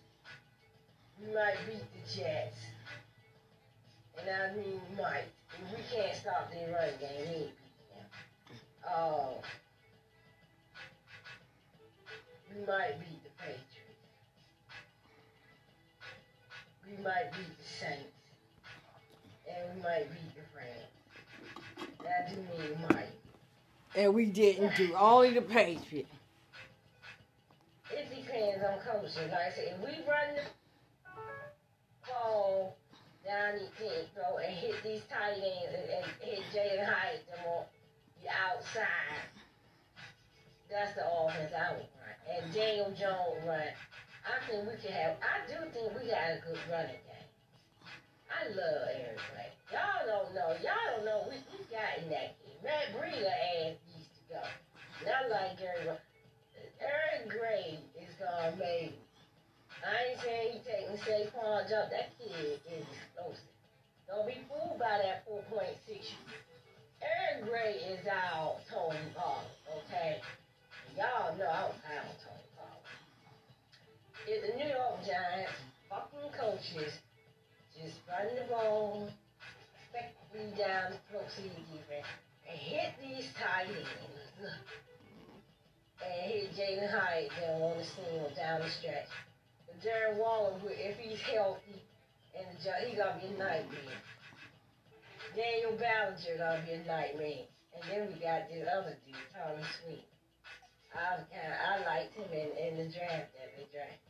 [1.21, 2.57] We might beat the Jets.
[4.21, 5.29] And I mean we might.
[5.55, 8.07] If we can't stop the run game, we ain't beat them.
[8.89, 9.41] Oh.
[12.55, 13.68] we might beat the Patriots.
[16.89, 18.03] We might beat the Saints.
[19.49, 21.99] And we might beat the Rams.
[22.03, 23.13] That do mean might.
[23.95, 26.09] And we didn't do only the Patriots.
[27.91, 29.31] It depends on coaching.
[29.31, 30.43] Like I said, if we run the
[32.07, 32.77] ball
[33.27, 37.45] down the pit, throw and hit these tight ends and, and hit Jalin Hyatt them
[37.47, 37.65] on
[38.23, 39.25] the outside,
[40.71, 42.43] that's the offense I would run.
[42.43, 43.69] And Daniel Jones run.
[44.27, 45.15] I think we can have.
[45.23, 47.31] I do think we got a good running game.
[48.29, 49.51] I love Aaron Gray.
[49.73, 50.53] Y'all don't know.
[50.63, 51.21] Y'all don't know.
[51.29, 52.59] We, we got in that game.
[52.63, 54.43] Matt Breida ass used to go.
[55.07, 55.59] Not like.
[55.87, 56.03] Ro-
[56.81, 58.95] Aaron Gray is gonna make.
[59.83, 61.91] I ain't saying he taking Saquon jump.
[61.91, 63.55] That kid is explosive.
[64.09, 65.79] Don't be fooled by that 4.6.
[67.03, 70.21] Aaron Gray is our Tony Pollard, okay?
[70.97, 72.28] Y'all know our Tony Pollard.
[74.29, 75.57] If the New York Giants
[75.89, 76.93] fucking coaches
[77.73, 79.09] just run the ball,
[79.89, 82.05] effectively down the proceed defense,
[82.45, 84.53] and hit these tight ends,
[86.05, 87.89] and hit Jalin Hyatt down on the
[88.21, 89.09] or down the stretch.
[89.65, 91.81] If Darren Waller, if he's healthy,
[92.37, 93.97] and the Gi- he gonna be a nightmare.
[95.35, 97.49] Daniel Bellinger gonna be a nightmare.
[97.73, 100.05] And then we got this other dude, Tommy Sweet.
[100.93, 104.08] I I liked him in, in the draft that they drafted.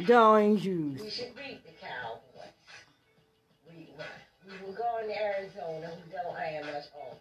[0.00, 0.54] Don't.
[0.54, 2.56] We should beat the Cowboys.
[3.68, 3.88] We.
[4.48, 7.20] We will go in Arizona who don't have much offense.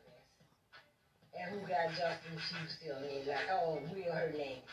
[1.36, 3.36] And who got Justin Chu still in there?
[3.36, 4.64] like oh we Will Hernandez.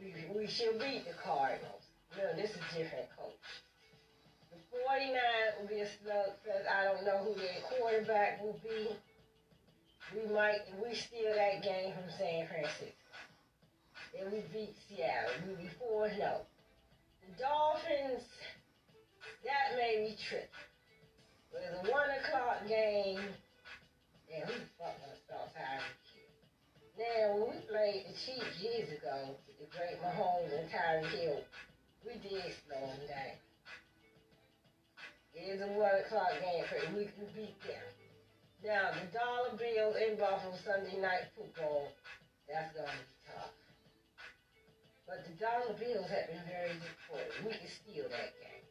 [0.00, 1.84] We we should beat the Cardinals.
[2.16, 3.36] No, this is different coach.
[4.50, 5.12] The 49
[5.60, 8.96] will be a because I don't know who their quarterback will be.
[10.14, 12.96] We might we steal that game from San Francisco.
[14.18, 15.32] And we beat Seattle.
[15.48, 16.40] We be 4 0.
[17.22, 18.26] The Dolphins,
[19.46, 20.50] that made me trip.
[21.52, 23.22] It was a one o'clock game,
[24.32, 26.34] and who the fuck gonna stop Tyreek Hill?
[26.98, 31.40] Now, when we played the Chiefs years ago, with the great Mahomes and Tyreek Hill,
[32.02, 33.38] we did slow them down.
[35.34, 37.86] It is a one o'clock game, but we can beat them.
[38.64, 41.92] Now, the Dollar Bills in Buffalo Sunday night football,
[42.48, 43.61] that's gonna be tough.
[45.12, 47.36] But the dollar bills have been very us.
[47.44, 48.64] We can steal that game.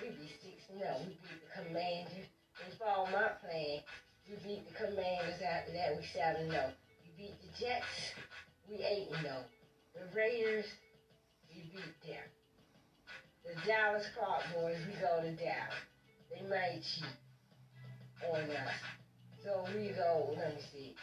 [0.00, 1.04] We beat 6 0.
[1.04, 2.32] We beat the Commanders.
[2.56, 3.84] They follow my plan.
[4.24, 6.00] We beat the Commanders after that.
[6.00, 6.72] We 7 0.
[7.04, 8.16] We beat the Jets.
[8.72, 9.44] We 8 0.
[9.92, 10.64] The Raiders,
[11.52, 12.24] we beat them.
[13.44, 15.84] The Dallas Cowboys, we go to Dallas.
[16.32, 17.20] They might cheat
[18.32, 18.80] on us.
[19.44, 20.96] So we go, let me see.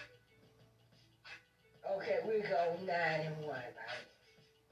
[1.86, 4.17] Okay, we go 9 and 1, right?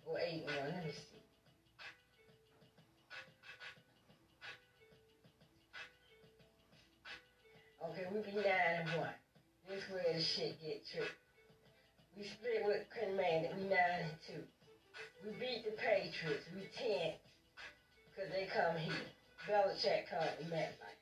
[0.05, 0.71] Or eight one.
[0.73, 1.15] Let me see.
[7.89, 9.17] Okay, we be nine and one.
[9.69, 11.09] This where the shit get tricky.
[12.17, 13.49] We split with Commander.
[13.57, 14.43] We nine and two.
[15.25, 16.45] We beat the Patriots.
[16.55, 17.17] We ten.
[18.15, 19.09] Cause they come here.
[19.49, 21.01] Belichick come to MetLife.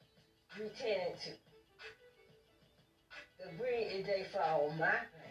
[0.59, 1.37] We ten and two.
[3.39, 5.22] The Green they follow my.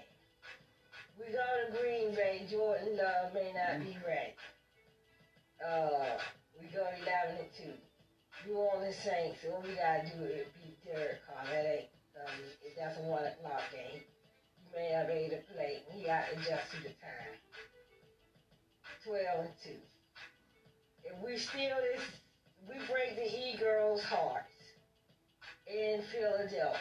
[1.24, 2.42] We go to Green Bay.
[2.50, 4.34] Jordan Love may not be ready.
[5.62, 6.18] Uh,
[6.58, 7.74] we go 11 and
[8.44, 8.50] 2.
[8.50, 11.46] New Orleans Saints, all we gotta do is beat Derek Carr.
[11.46, 12.42] That ain't, um,
[12.76, 14.02] that's a 1 o'clock game.
[14.02, 15.82] You may have able to play.
[15.94, 17.38] He got to adjust to the time.
[19.06, 19.70] 12 and 2.
[21.04, 22.02] If we steal this,
[22.68, 24.50] we break the E-Girls' hearts
[25.68, 26.78] in Philadelphia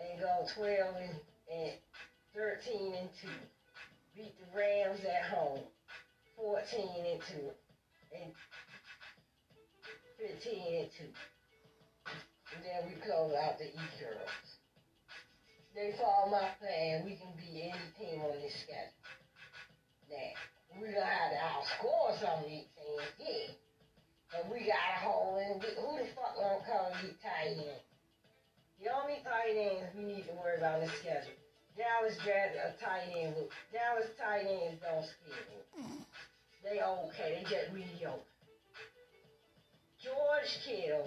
[0.00, 1.20] and go 12 and,
[1.52, 1.72] and
[2.34, 3.28] 13 and 2.
[4.16, 5.60] Beat the Rams at home,
[6.36, 6.58] 14
[7.06, 7.50] and 2,
[8.18, 8.32] and
[10.18, 11.04] 15 and 2.
[12.56, 14.58] And then we close out the E girls.
[15.74, 18.98] They follow my plan, we can be any team on this schedule.
[20.10, 23.54] Now, we gonna have to outscore some of these teams, yeah.
[24.32, 25.60] But we got a hole in.
[25.60, 27.86] Who the fuck gonna cover these tight ends?
[28.82, 31.47] The only tight ends we need to worry about is schedule.
[31.78, 33.38] Dallas drafted a tight end.
[33.38, 36.02] With, Dallas tight ends don't scare me.
[36.66, 37.38] They okay.
[37.38, 38.26] They just mediocre.
[40.02, 41.06] George Kittle.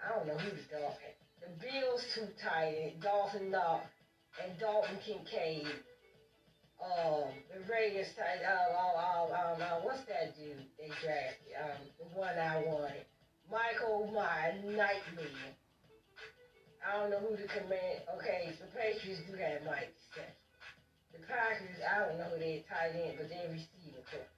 [0.00, 1.12] I don't know who the Dolphin.
[1.44, 2.96] The Bills too tight.
[3.04, 3.84] Dawson Knox
[4.40, 5.68] and Dalton Kincaid.
[6.80, 8.40] Um, the Raiders tight.
[8.40, 11.52] Uh, uh, um, uh, what's that dude they drafted?
[11.60, 13.04] Um, the one I wanted.
[13.50, 15.52] Michael My Nightmare.
[16.86, 18.06] I don't know who the command.
[18.14, 19.90] Okay, the Patriots do have Mike.
[21.10, 24.30] The Packers, I don't know who they tight end, but they receiving coach.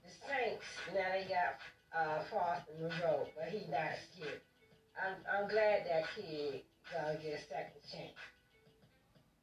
[0.00, 0.64] The Saints,
[0.96, 1.60] now they got
[1.92, 4.40] uh, Foster Moreau, but he not scared.
[4.96, 8.16] I'm, I'm glad that kid gonna get a second chance.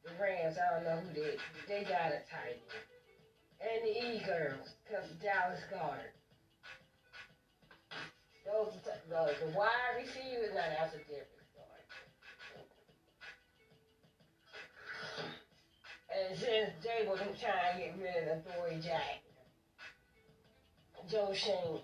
[0.02, 1.38] The Rams, I don't know who they
[1.70, 2.82] they got a tight end.
[3.62, 6.12] And the E-Girls, because Dallas Goedert.
[8.44, 11.33] Those the, the, the wide receivers, now that's a different
[16.14, 19.18] And since they was trying to get rid of the Dory Jack,
[21.10, 21.82] Joe Schoen,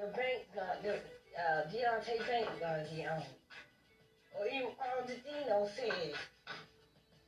[0.00, 0.96] the bank's gonna, the,
[1.36, 3.22] uh, Deonte Banks gonna get on.
[4.32, 6.16] Or even Paul Dino said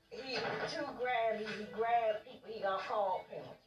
[0.08, 0.36] he
[0.72, 3.60] too grabby, he grabbed people, he gonna call penalty.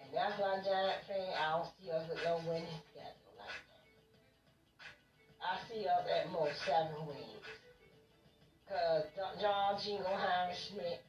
[0.00, 3.84] And that's why Giant fan, I don't see us with no winning schedule like that.
[5.44, 7.44] I see us at most seven wins.
[8.64, 9.04] Cause
[9.38, 11.03] John Jingleheimer Schmidt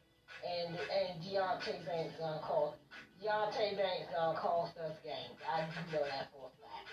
[0.46, 2.78] and and Deonte Banks gonna cost
[3.22, 5.39] Deonte Banks gonna cost us games.
[5.50, 6.89] I do know that for a fact.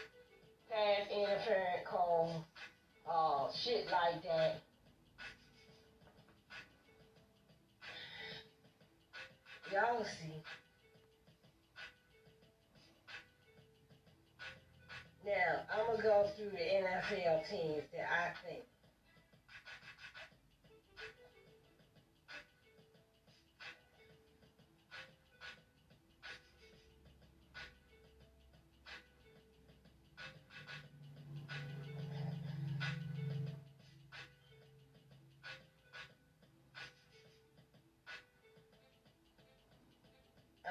[0.70, 2.46] Pass interference call,
[3.07, 4.62] uh, shit like that.
[9.72, 10.42] Y'all see.
[15.24, 18.64] Now, I'm going to go through the NFL teams that I think.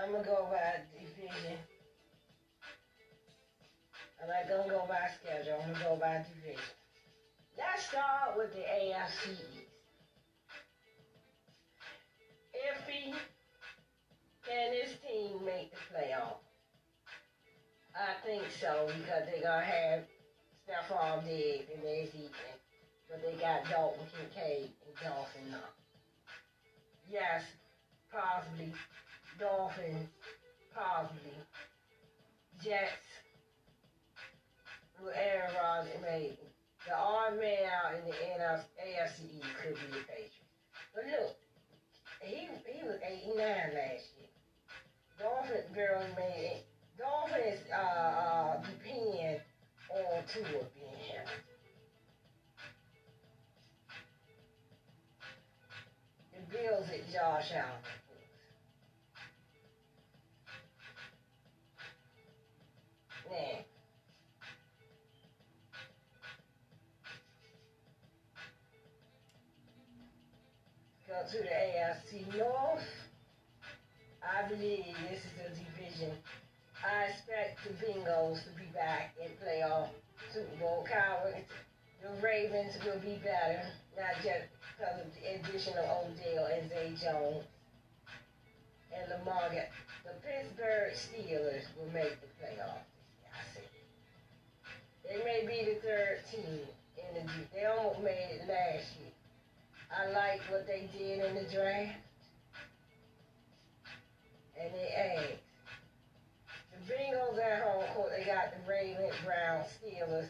[0.01, 1.57] I'm gonna go by division.
[4.21, 5.61] I'm not gonna go by schedule.
[5.61, 6.73] I'm gonna go by division.
[7.55, 9.69] Let's start with the AFC East.
[12.53, 13.13] If he
[14.47, 16.41] can this team make the playoff?
[17.93, 19.99] I think so because they're gonna have
[20.65, 22.61] Stefon Diggs their defense,
[23.07, 25.73] but they got Dalton Kincaid and Dawson Knox.
[27.07, 27.43] Yes,
[28.11, 28.73] possibly
[29.41, 30.05] Dolphins,
[30.69, 31.33] possibly.
[32.63, 33.01] Jets,
[35.01, 36.37] with Aaron Rodgers, maybe.
[36.85, 40.45] The odd man out in the NFC, AFC East could be the Patriots.
[40.93, 41.35] But look,
[42.21, 44.29] he he was 89 last year.
[45.17, 46.66] Dolphins barely made it.
[46.97, 49.41] Dolphins uh, uh, depend
[49.89, 51.25] on Tua being here.
[56.33, 58.00] The Bills at Josh Allen.
[63.32, 63.37] Go
[71.32, 72.83] to the AFC North.
[74.21, 76.12] I believe this is a division.
[76.86, 79.89] I expect the Bengals to be back in playoff
[80.33, 80.86] Super Bowl.
[80.89, 81.43] Cowboys,
[82.01, 83.62] the Ravens will be better,
[83.95, 87.45] not just because of the addition of Odell and Zay Jones
[88.93, 89.49] and Lamar.
[90.03, 92.91] The Pittsburgh Steelers will make the playoff.
[95.12, 96.63] They may be the third team
[96.96, 97.32] in the.
[97.54, 99.12] They almost made it last year.
[99.92, 102.00] I like what they did in the draft.
[104.58, 105.43] And they asked.
[106.71, 110.29] The Bengals at home court, they got the Ravens, Browns, Steelers,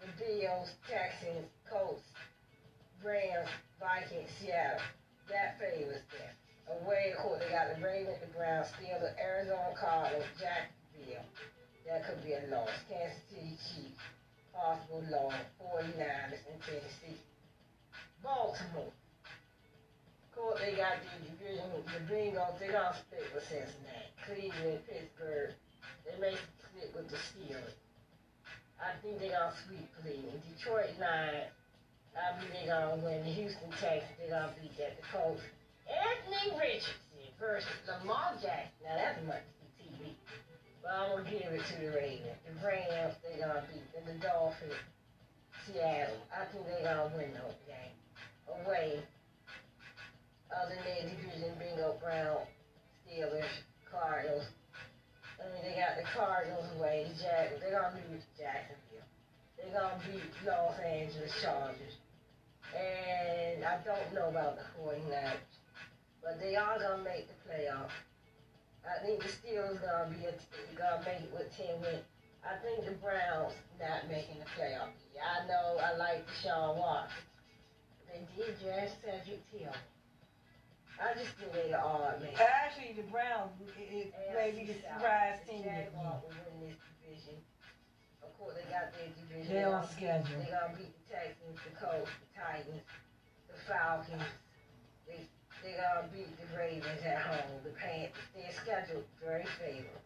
[0.00, 2.04] the Bills, Texans, Colts,
[3.02, 3.48] Rams,
[3.80, 4.84] Vikings, Seattle.
[5.30, 6.82] That favors them.
[6.84, 11.24] Away court, they got the Ravens, the Browns, Steelers, Arizona Cardinals, Jacksonville.
[11.86, 12.70] That could be a loss.
[12.88, 14.00] Kansas City Chiefs,
[14.54, 15.34] possible loss.
[15.60, 17.20] 49ers and Tennessee.
[18.22, 18.92] Baltimore.
[18.92, 24.08] Of course, they got the division, the Bengals, they gonna split with Cincinnati.
[24.24, 25.52] Cleveland, Pittsburgh,
[26.04, 27.76] they may split with the Steelers.
[28.80, 30.40] I think they gonna sweep Cleveland.
[30.56, 31.48] Detroit nine,
[32.16, 33.24] I believe they gonna win.
[33.24, 34.96] The Houston Texans, they gonna beat that.
[34.96, 35.42] The Colts.
[35.88, 38.72] Anthony Richardson versus Lamar Jackson.
[38.84, 39.44] Now that's much.
[40.82, 42.40] But I'm gonna give it to the Ravens.
[42.48, 44.72] The Rams, they gonna beat the Dolphins.
[45.66, 46.16] Seattle.
[46.32, 47.96] I think they gonna win those game.
[48.48, 49.02] Away.
[50.50, 52.42] Other than their division, Bingo Brown,
[53.04, 53.46] Steelers,
[53.90, 54.46] Cardinals.
[55.38, 57.06] I mean, they got the Cardinals away.
[57.08, 59.08] The Jack, they're gonna beat Jacksonville.
[59.56, 61.96] They're gonna beat Los Angeles Chargers.
[62.74, 65.44] And I don't know about the 49ers.
[66.22, 67.92] But they are gonna make the playoffs.
[68.84, 70.32] I think the Steelers gonna be a,
[70.76, 72.04] gonna make it with ten wins.
[72.40, 74.96] I think the Browns not making the playoffs.
[75.20, 77.20] I know I like Deshaun Watson.
[78.08, 79.76] They did draft Cedric Hill.
[81.00, 82.32] I just think they are odd man.
[82.36, 85.64] Actually, the Browns it, it may be the surprise team.
[85.64, 85.88] The this.
[85.92, 87.36] Jaguars will win this division.
[88.24, 89.48] Of course, they got their division.
[89.48, 90.24] They're on schedule.
[90.24, 90.60] They schedule.
[90.60, 92.84] gonna beat the Texans, the Colts, the Titans,
[93.48, 94.28] the Falcons.
[95.62, 97.60] They they gonna beat the Ravens at home.
[97.64, 98.16] The Panthers.
[98.34, 100.00] Their schedule very favorable.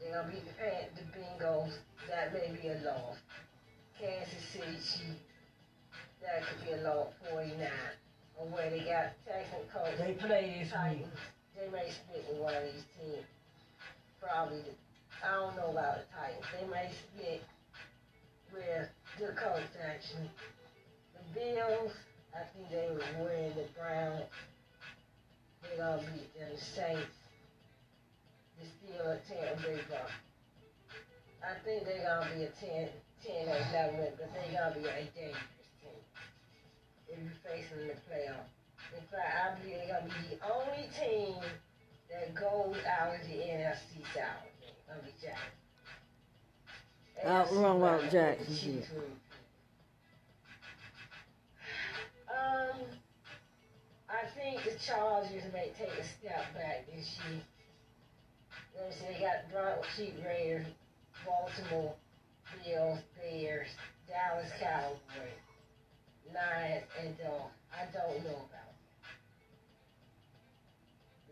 [0.00, 1.72] They're gonna beat the Pan the Bengals.
[2.08, 3.16] That may be a loss.
[4.00, 5.22] Kansas City Chiefs.
[6.22, 7.08] That could be a loss.
[7.30, 7.94] Forty nine.
[8.38, 9.98] Or where they got Texans, Colts.
[9.98, 10.72] They play this week.
[10.72, 11.18] Titans.
[11.56, 13.26] They may split with one of these teams.
[14.22, 14.74] Probably the
[15.26, 16.46] I don't know about the Titans.
[16.54, 17.42] They may split
[18.52, 18.88] with
[19.18, 20.30] the Colts actually.
[21.14, 21.92] The Bills,
[22.38, 24.22] I think they would win the Browns.
[25.62, 27.18] They're gonna beat them the Saints.
[28.58, 30.12] The Steelers, Tampa Bay Bucks.
[31.42, 32.88] I think they're gonna be a 10,
[33.26, 35.98] 10 or 11 win, but they're gonna be a dangerous team.
[37.08, 38.54] If you face them in the playoffs.
[38.94, 41.42] In fact, I believe they're gonna be the only team
[42.10, 44.46] that goes out of the NFC South.
[44.86, 45.58] Gonna be Jackson.
[47.26, 48.82] Outrun AFC out Jackson,
[52.38, 52.86] Um,
[54.08, 57.42] I think the Chargers may take a step back this year.
[58.74, 59.14] You know what I'm saying?
[59.14, 60.66] They got Broncos, Chief Raiders,
[61.26, 61.94] Baltimore,
[62.64, 63.68] Bills, Bears,
[64.06, 65.42] Dallas Cowboys,
[66.32, 67.58] Lions, and Dolphins.
[67.74, 68.78] I don't know about them.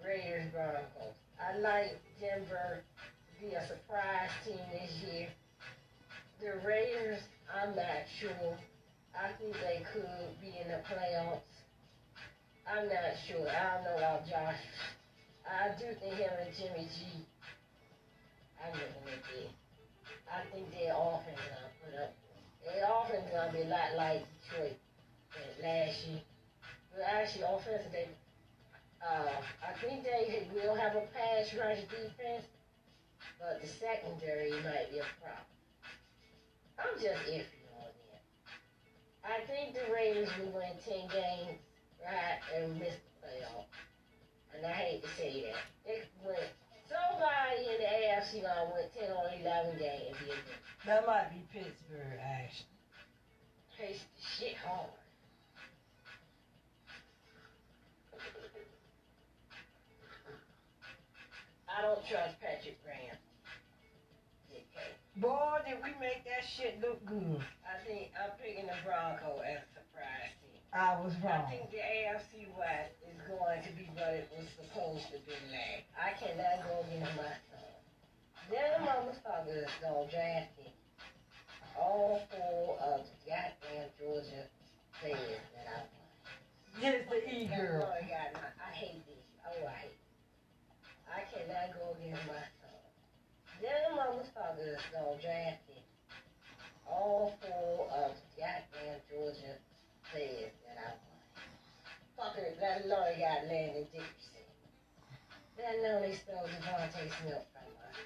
[0.05, 1.15] Raiders, Broncos.
[1.39, 5.29] I like Denver to be a surprise team this year.
[6.41, 7.21] The Raiders,
[7.55, 8.59] I'm not sure.
[9.17, 11.41] I think they could be in the playoffs.
[12.69, 13.49] I'm not sure.
[13.49, 14.61] I don't know about Josh.
[15.49, 17.25] I do think him and Jimmy G.
[18.61, 19.51] I'm looking at it.
[20.29, 22.13] I think their offense gonna put up.
[22.65, 24.77] Their offense gonna be a lot like Detroit
[25.63, 26.21] last year.
[26.93, 28.09] But actually, offensive, they,
[29.01, 29.33] uh,
[29.65, 32.45] I think they will have a pass rush defense,
[33.41, 35.47] but the secondary might be a problem.
[36.79, 37.56] I'm just iffy.
[39.27, 41.59] I think the Raiders will win 10 games,
[41.99, 43.67] right, and miss the playoff.
[44.55, 45.59] And I hate to say that.
[45.85, 46.39] They win.
[46.87, 50.17] Somebody in the AFC gonna win 10 or 11 games.
[50.87, 52.71] That might be Pittsburgh, actually.
[53.77, 54.95] Face the shit hard.
[61.69, 63.16] I don't trust Patrick Graham.
[65.17, 67.41] Boy, did we make that shit look good.
[67.65, 70.61] I think I'm picking the Bronco as a surprise team.
[70.77, 71.49] I was wrong.
[71.49, 75.33] I think the AFC West is going to be what it was supposed to be
[75.49, 75.89] like.
[75.97, 77.57] I cannot go against my son.
[78.53, 80.77] Them motherfuckers gonna draft him.
[81.81, 84.45] All four of the goddamn Georgia
[85.01, 86.13] players that I want.
[86.77, 87.89] Just the E-girl.
[87.89, 89.25] Oh, God, I, hate this.
[89.49, 90.05] Oh, I hate it.
[91.09, 92.56] I cannot go against my son.
[93.63, 95.81] Them motherfuckers gonna draft him.
[96.87, 99.57] All four of goddamn Georgia
[100.13, 101.17] players that I want.
[102.17, 104.45] Fucker, that lawyer got Landon Dickerson.
[105.57, 107.97] That know they stole DeVonta Smith from us.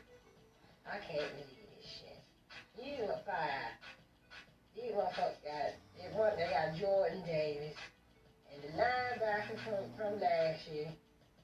[0.86, 2.22] I can't believe this shit.
[2.78, 3.74] You were fired.
[4.76, 7.74] These motherfuckers got, they, they got Jordan Davis
[8.54, 10.94] and the linebacker from, from last year.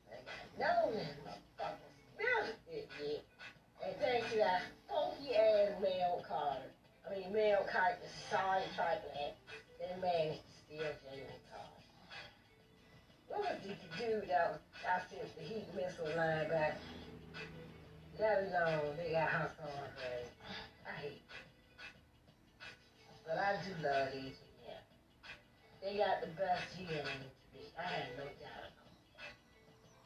[0.09, 1.97] They got no motherfuckers.
[2.17, 3.36] Smith it yet.
[3.87, 6.67] And thanks uh, to that funky ass Mel Carter.
[7.07, 9.31] I mean, Mel Carter, the sorry type man,
[9.79, 11.87] they managed to steal Jalen Carter.
[13.31, 16.83] What was the dude that I said, the heat missile linebacker?
[18.19, 20.27] Let alone, they got Hassan Ray.
[20.83, 21.37] I hate it.
[23.27, 24.35] But I do love these,
[24.67, 24.83] yeah.
[25.83, 27.23] They got the best year in
[27.55, 27.77] division.
[27.79, 28.73] I have no doubt.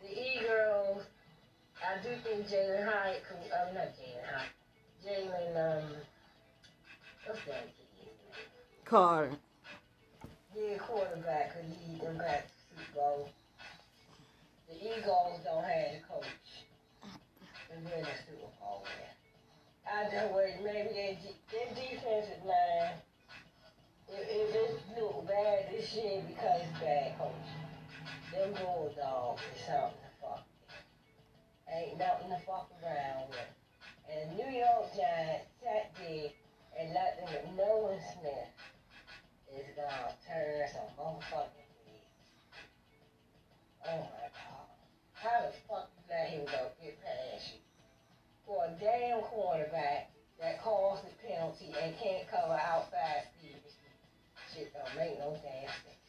[0.02, 1.04] The E-Girls,
[1.80, 3.94] I do think Jalin Hyatt, could- not
[5.04, 5.88] Jalen um,
[7.26, 8.14] what's that kid's name?
[8.84, 9.32] Carter.
[10.54, 13.30] Yeah, quarterback could lead them back to Super Bowl.
[14.68, 16.24] The Eagles don't have the coach
[17.00, 18.84] to win the Super Bowl.
[19.86, 21.16] I just worry maybe their,
[21.50, 22.94] their defensive line,
[24.08, 27.32] it, it, it look bad this year because it's bad coach.
[28.32, 31.74] Them Bulldogs is something to fuck with.
[31.74, 33.59] Ain't nothing to fuck around with.
[34.10, 36.30] And New York Giants sat there
[36.78, 38.50] and let them Nolan Smith
[39.54, 42.26] is gonna turn some motherfucking heads.
[43.86, 44.66] Oh my god.
[45.14, 47.60] How the fuck you let him go get past you?
[48.46, 50.10] For a damn quarterback
[50.40, 53.56] that calls the penalty and can't cover outside speed.
[54.52, 56.00] Shit don't make no damn sense.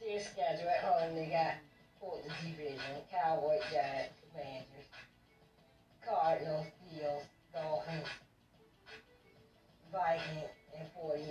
[0.00, 1.54] Their schedule at home, they got
[2.14, 4.86] the division, Cowboys, Giants, Commanders,
[6.06, 8.06] Cardinals, Bills, Dolphins,
[9.90, 11.26] Vikings, and 49.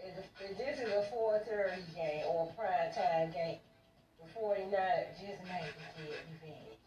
[0.00, 3.60] If, this is a 4.30 game or a prime time game,
[4.16, 4.72] the 49
[5.20, 6.80] just make the kid advantage.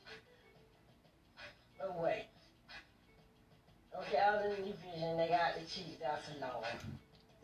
[1.77, 2.25] But oh, wait.
[3.93, 6.65] Okay, other the division, they got the Chiefs, that's a no.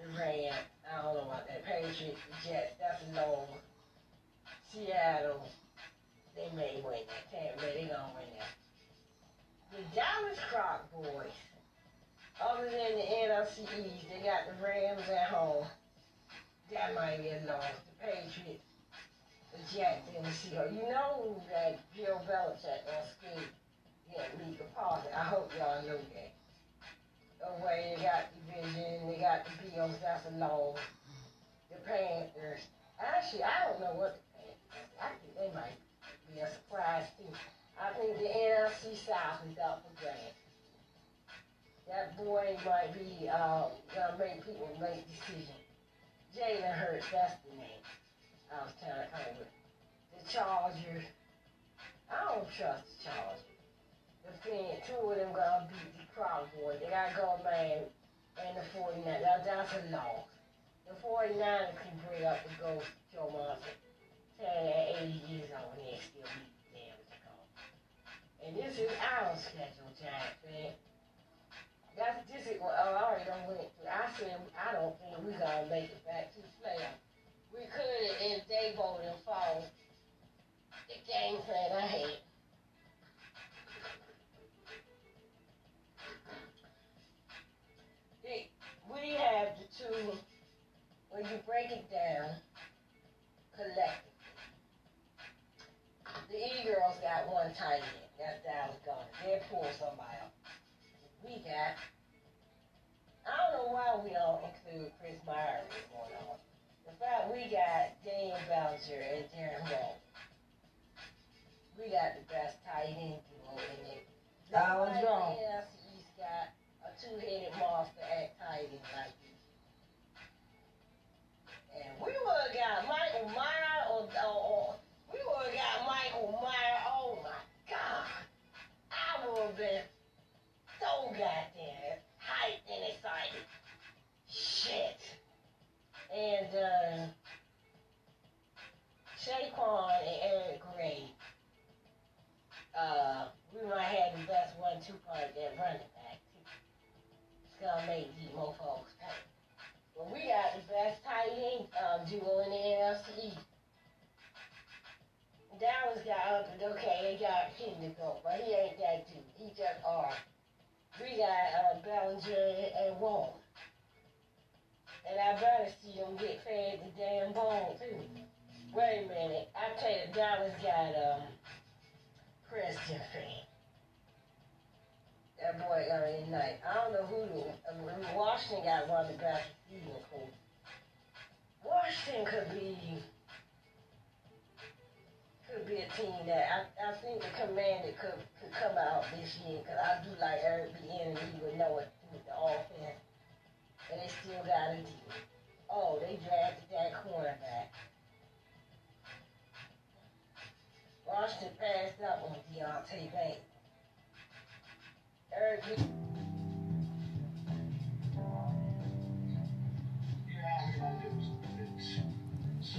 [0.02, 0.58] The Rams,
[0.90, 1.64] I don't know about that.
[1.66, 3.46] Patriots, the Jets, that's a no.
[4.72, 5.42] Seattle,
[6.36, 7.02] they may win.
[7.32, 8.54] Tampa Bay, they gonna win that.
[9.72, 11.34] The Dallas Croc boys,
[12.42, 15.66] other than the NFC East, they got the Rams at home.
[16.72, 17.82] That might be a loss.
[17.90, 18.64] The Patriots,
[19.52, 20.74] the Jets, and the Seahawks.
[20.74, 23.42] You know that Bill Belichick on ski
[24.14, 25.10] yeah, Mika Parker.
[25.16, 26.34] I hope y'all know that.
[27.42, 30.78] Away, they got the division, they got the Bills, that's a loss.
[31.70, 32.60] The Panthers.
[33.00, 34.29] Actually, I don't know what the.
[35.02, 35.80] I think they might
[36.28, 37.32] be a surprise too.
[37.80, 40.36] I think the NFC South is up for grabs.
[41.88, 45.66] That boy might be uh, gonna make people make decisions.
[46.36, 47.82] Jalen Hurts, that's the name.
[48.52, 49.50] I was trying to come with.
[50.14, 51.08] The Chargers.
[52.12, 53.58] I don't trust the Chargers.
[54.22, 56.78] The fan, two of them gonna beat the Crown boy.
[56.78, 57.90] They gotta go man
[58.38, 59.04] and the 49.
[59.06, 60.28] That, that's a loss.
[60.86, 63.89] The 49ers can bring up the ghost Joe Monson.
[64.42, 66.49] At 80 years old and they still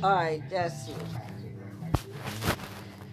[0.03, 1.20] All right, that's it.